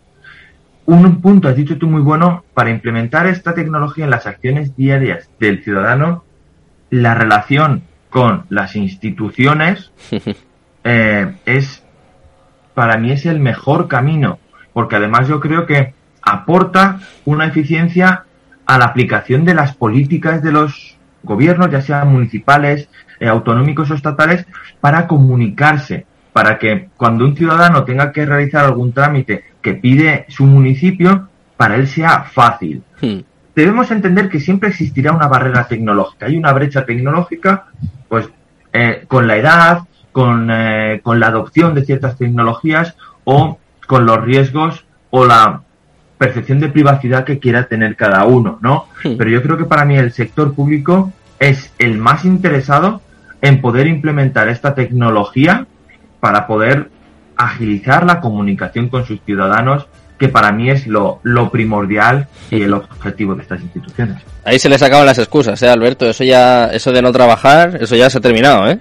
Un 0.85 1.21
punto, 1.21 1.47
has 1.47 1.55
dicho 1.55 1.79
tú 1.79 1.87
muy 1.87 2.03
bueno, 2.03 2.43
para 2.55 2.71
implementar 2.71 3.29
esta 3.29 3.55
tecnología 3.55 4.05
en 4.07 4.11
las 4.11 4.27
acciones 4.27 4.77
diarias 4.77 5.31
del 5.39 5.63
ciudadano, 5.63 6.25
la 6.91 7.15
relación 7.15 7.85
con 8.11 8.47
las 8.49 8.75
instituciones 8.75 9.93
eh, 10.83 11.35
es, 11.47 11.85
para 12.75 12.99
mí 12.99 13.13
es 13.13 13.27
el 13.27 13.39
mejor 13.39 13.87
camino, 13.87 14.41
porque 14.73 14.97
además 14.97 15.29
yo 15.29 15.39
creo 15.39 15.67
que 15.67 15.95
aporta 16.21 16.99
una 17.27 17.47
eficiencia 17.47 18.25
a 18.67 18.77
la 18.77 18.87
aplicación 18.87 19.45
de 19.45 19.55
las 19.55 19.77
políticas 19.77 20.43
de 20.43 20.51
los 20.51 20.96
gobiernos, 21.27 21.71
ya 21.71 21.83
sean 21.83 22.09
municipales, 22.09 22.89
eh, 23.21 23.29
autonómicos 23.29 23.91
o 23.91 23.95
estatales, 23.95 24.47
para 24.81 25.07
comunicarse, 25.07 26.07
para 26.33 26.59
que 26.59 26.89
cuando 26.97 27.25
un 27.25 27.37
ciudadano 27.37 27.85
tenga 27.85 28.13
que 28.13 28.25
realizar 28.25 28.65
algún 28.65 28.93
trámite 28.93 29.45
que 29.61 29.75
pide 29.75 30.25
su 30.29 30.45
municipio, 30.47 31.29
para 31.57 31.77
él 31.77 31.89
sea 31.89 32.25
fácil. 32.25 32.83
Hmm. 33.01 33.21
Debemos 33.55 33.91
entender 33.91 34.29
que 34.29 34.41
siempre 34.41 34.69
existirá 34.69 35.13
una 35.13 35.29
barrera 35.29 35.67
tecnológica. 35.67 36.27
Hay 36.27 36.37
una 36.37 36.53
brecha 36.53 36.85
tecnológica, 36.85 37.67
pues, 38.09 38.29
eh, 38.73 39.05
con 39.09 39.27
la 39.27 39.37
edad, 39.37 39.81
con, 40.13 40.51
eh, 40.51 41.01
con 41.03 41.21
la 41.21 41.29
adopción 41.29 41.75
de 41.75 41.85
ciertas 41.85 42.19
tecnologías 42.19 42.97
o 43.25 43.59
con 43.87 44.05
los 44.05 44.23
riesgos 44.23 44.85
o 45.11 45.25
la 45.25 45.63
percepción 46.19 46.61
de 46.61 46.69
privacidad 46.69 47.25
que 47.25 47.39
quiera 47.39 47.67
tener 47.67 47.97
cada 47.97 48.25
uno, 48.25 48.59
¿no? 48.61 48.87
Pero 49.03 49.29
yo 49.29 49.43
creo 49.43 49.57
que 49.57 49.65
para 49.65 49.85
mí 49.85 49.97
el 49.97 50.13
sector 50.13 50.55
público 50.55 51.13
es 51.39 51.73
el 51.79 51.99
más 51.99 52.25
interesado 52.25 53.01
en 53.43 53.61
poder 53.61 53.87
implementar 53.87 54.49
esta 54.49 54.75
tecnología 54.75 55.67
para 56.21 56.47
poder 56.47 56.89
agilizar 57.37 58.07
la 58.07 58.21
comunicación 58.21 58.89
con 58.89 59.05
sus 59.05 59.21
ciudadanos, 59.23 59.87
que 60.19 60.29
para 60.29 60.51
mí 60.53 60.71
es 60.71 60.87
lo, 60.87 61.21
lo 61.23 61.51
primordial 61.51 62.29
y 62.51 62.63
el 62.63 62.73
objetivo 62.73 63.35
de 63.35 63.43
estas 63.43 63.61
instituciones. 63.61 64.17
Ahí 64.45 64.59
se 64.59 64.69
les 64.69 64.83
acaban 64.83 65.05
las 65.05 65.19
excusas, 65.19 65.63
¿eh, 65.63 65.69
Alberto? 65.69 66.09
Eso 66.09 66.25
ya, 66.25 66.67
eso 66.67 66.91
de 66.93 67.03
no 67.03 67.13
trabajar, 67.13 67.77
eso 67.81 67.95
ya 67.95 68.09
se 68.09 68.19
ha 68.19 68.21
terminado, 68.21 68.69
¿eh? 68.69 68.79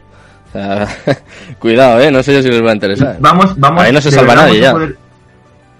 cuidado, 1.59 1.99
¿eh? 1.99 2.09
No 2.09 2.23
sé 2.23 2.41
si 2.41 2.49
les 2.49 2.63
va 2.63 2.71
a 2.71 2.75
interesar. 2.75 3.17
Vamos, 3.19 3.59
vamos. 3.59 3.83
Ahí 3.83 3.91
no 3.91 3.99
se 3.99 4.09
salva 4.09 4.35
nadie 4.35 4.61
ya 4.61 4.73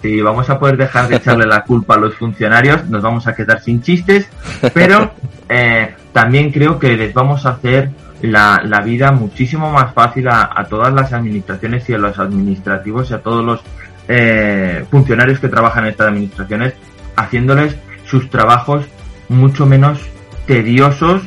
si 0.06 0.22
vamos 0.22 0.48
a 0.52 0.60
poder 0.60 0.78
dejar 0.78 1.08
de 1.08 1.16
echarle 1.16 1.48
la 1.48 1.64
culpa 1.64 1.96
a 1.96 1.98
los 1.98 2.14
funcionarios, 2.14 2.86
nos 2.86 3.02
vamos 3.02 3.26
a 3.26 3.34
quedar 3.34 3.60
sin 3.62 3.82
chistes, 3.82 4.30
pero 4.72 5.12
eh, 5.50 5.96
también 6.16 6.50
creo 6.50 6.80
que 6.80 6.96
les 6.96 7.14
vamos 7.14 7.46
a 7.46 7.50
hacer 7.50 7.90
la, 8.22 8.82
vida 8.86 9.12
muchísimo 9.12 9.70
más 9.70 9.94
fácil 9.94 10.30
a, 10.30 10.66
todas 10.70 10.94
las 10.94 11.12
administraciones 11.12 11.90
y 11.90 11.94
a 11.94 11.98
los 11.98 12.18
administrativos 12.18 13.12
y 13.12 13.16
a 13.16 13.18
todos 13.18 13.44
los 13.44 13.62
eh, 14.08 14.86
funcionarios 14.90 15.42
que 15.42 15.50
trabajan 15.50 15.84
en 15.84 15.92
estas 15.92 16.08
administraciones, 16.08 16.74
haciéndoles 17.18 17.76
sus 18.06 18.30
trabajos 18.30 18.86
mucho 19.28 19.66
menos 19.66 20.00
tediosos 20.48 21.24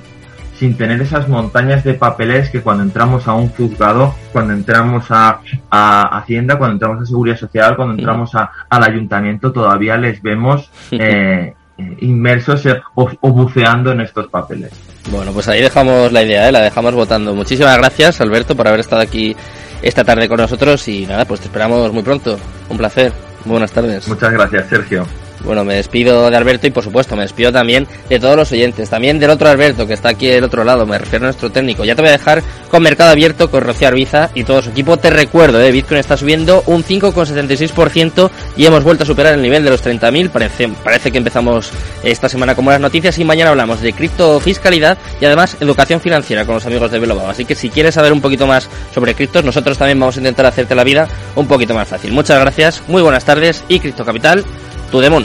sin 0.55 0.79
tener 0.79 1.03
esas 1.03 1.29
montañas 1.29 1.85
de 1.85 1.93
papeles 1.93 2.49
que 2.49 2.63
cuando 2.63 2.83
entramos 2.83 3.29
a 3.29 3.35
un 3.35 3.51
juzgado, 3.51 4.15
cuando 4.33 4.55
entramos 4.55 5.05
a, 5.11 5.43
Hacienda, 5.71 6.57
cuando 6.57 6.77
entramos 6.77 7.03
a 7.03 7.07
Seguridad 7.07 7.37
Social, 7.37 7.77
cuando 7.77 7.95
entramos 7.95 8.35
a, 8.35 8.53
al 8.71 8.85
ayuntamiento, 8.85 9.53
todavía 9.53 9.99
les 9.99 10.23
vemos 10.23 10.71
eh, 10.93 11.53
inmersos 12.01 12.63
o, 12.95 13.09
buceando 13.33 13.93
en 13.93 14.01
estos 14.01 14.27
papeles. 14.29 14.71
Bueno, 15.11 15.33
pues 15.33 15.49
ahí 15.49 15.61
dejamos 15.61 16.13
la 16.13 16.23
idea, 16.23 16.49
¿eh? 16.49 16.53
la 16.53 16.61
dejamos 16.61 16.95
votando. 16.95 17.35
Muchísimas 17.35 17.79
gracias, 17.79 18.21
Alberto, 18.21 18.57
por 18.57 18.69
haber 18.69 18.81
estado 18.81 19.03
aquí 19.03 19.37
esta 19.83 20.05
tarde 20.05 20.29
con 20.29 20.39
nosotros 20.39 20.87
y 20.89 21.07
nada, 21.07 21.25
pues 21.25 21.41
te 21.41 21.47
esperamos 21.47 21.93
muy 21.93 22.03
pronto. 22.03 22.39
Un 22.69 22.77
placer. 22.77 23.13
buenas 23.45 23.73
tardes. 23.73 24.09
Muchas 24.09 24.33
gracias, 24.33 24.69
Sergio. 24.69 25.07
Bueno, 25.45 25.65
me 25.65 25.75
despido 25.75 26.31
de 26.31 26.37
Alberto 26.37 26.67
y 26.67 26.71
por 26.71 26.85
supuesto 26.85 27.17
me 27.17 27.23
despido 27.23 27.53
también 27.53 27.87
de 28.09 28.19
todos 28.19 28.37
los 28.37 28.51
oyentes, 28.53 28.91
también 28.91 29.19
del 29.19 29.31
otro 29.31 29.49
Alberto 29.49 29.87
que 29.87 29.95
está 29.95 30.11
aquí 30.11 30.27
del 30.27 30.45
otro 30.45 30.65
lado, 30.65 30.87
me 30.87 30.99
refiero 30.99 31.25
a 31.25 31.29
nuestro 31.29 31.51
técnico. 31.51 31.85
Ya 31.85 31.95
te 31.95 32.03
voy 32.03 32.09
a 32.09 32.13
dejar 32.13 32.43
con 32.71 32.83
Mercado 32.83 33.11
Abierto, 33.11 33.51
con 33.51 33.63
Rocío 33.63 33.89
Arbiza 33.89 34.31
y 34.35 34.45
todo 34.45 34.63
su 34.63 34.71
equipo. 34.71 34.97
Te 34.97 35.11
recuerdo, 35.11 35.61
eh, 35.61 35.71
Bitcoin 35.71 36.01
está 36.01 36.17
subiendo 36.17 36.63
un 36.67 36.85
5,76% 36.85 38.31
y 38.57 38.67
hemos 38.67 38.85
vuelto 38.85 39.05
a 39.05 39.07
superar 39.07 39.35
el 39.35 39.43
nivel 39.43 39.65
de 39.65 39.71
los 39.71 39.85
30.000. 39.85 40.31
Parece, 40.31 40.69
parece 40.69 41.11
que 41.11 41.19
empezamos 41.19 41.71
esta 42.03 42.29
semana 42.29 42.55
con 42.55 42.65
buenas 42.65 42.81
noticias 42.81 43.19
y 43.19 43.25
mañana 43.25 43.51
hablamos 43.51 43.81
de 43.81 43.93
criptofiscalidad 43.93 44.99
y 45.21 45.25
además 45.25 45.57
educación 45.61 46.01
financiera 46.01 46.45
con 46.45 46.57
los 46.57 46.67
amigos 46.67 46.91
de 46.91 46.99
Belobao. 46.99 47.29
Así 47.29 47.45
que 47.45 47.55
si 47.55 47.71
quieres 47.71 47.95
saber 47.95 48.13
un 48.13 48.21
poquito 48.21 48.47
más 48.47 48.69
sobre 48.95 49.15
criptos, 49.15 49.45
nosotros 49.45 49.79
también 49.79 49.99
vamos 49.99 50.17
a 50.17 50.21
intentar 50.21 50.47
hacerte 50.47 50.75
la 50.75 50.85
vida 50.85 51.09
un 51.35 51.47
poquito 51.47 51.75
más 51.75 51.89
fácil. 51.89 52.13
Muchas 52.13 52.41
gracias, 52.41 52.83
muy 52.89 53.03
buenas 53.03 53.25
tardes 53.25 53.65
y 53.69 53.81
Cripto 53.81 54.05
Capital, 54.05 54.45
tu 54.91 55.01
demon. 55.01 55.25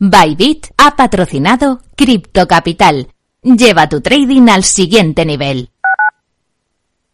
Bybit 0.00 0.68
ha 0.78 0.96
patrocinado 0.96 1.80
Crypto 1.94 2.46
Capital. 2.46 3.08
Lleva 3.42 3.88
tu 3.88 4.00
trading 4.00 4.48
al 4.48 4.64
siguiente 4.64 5.26
nivel. 5.26 5.70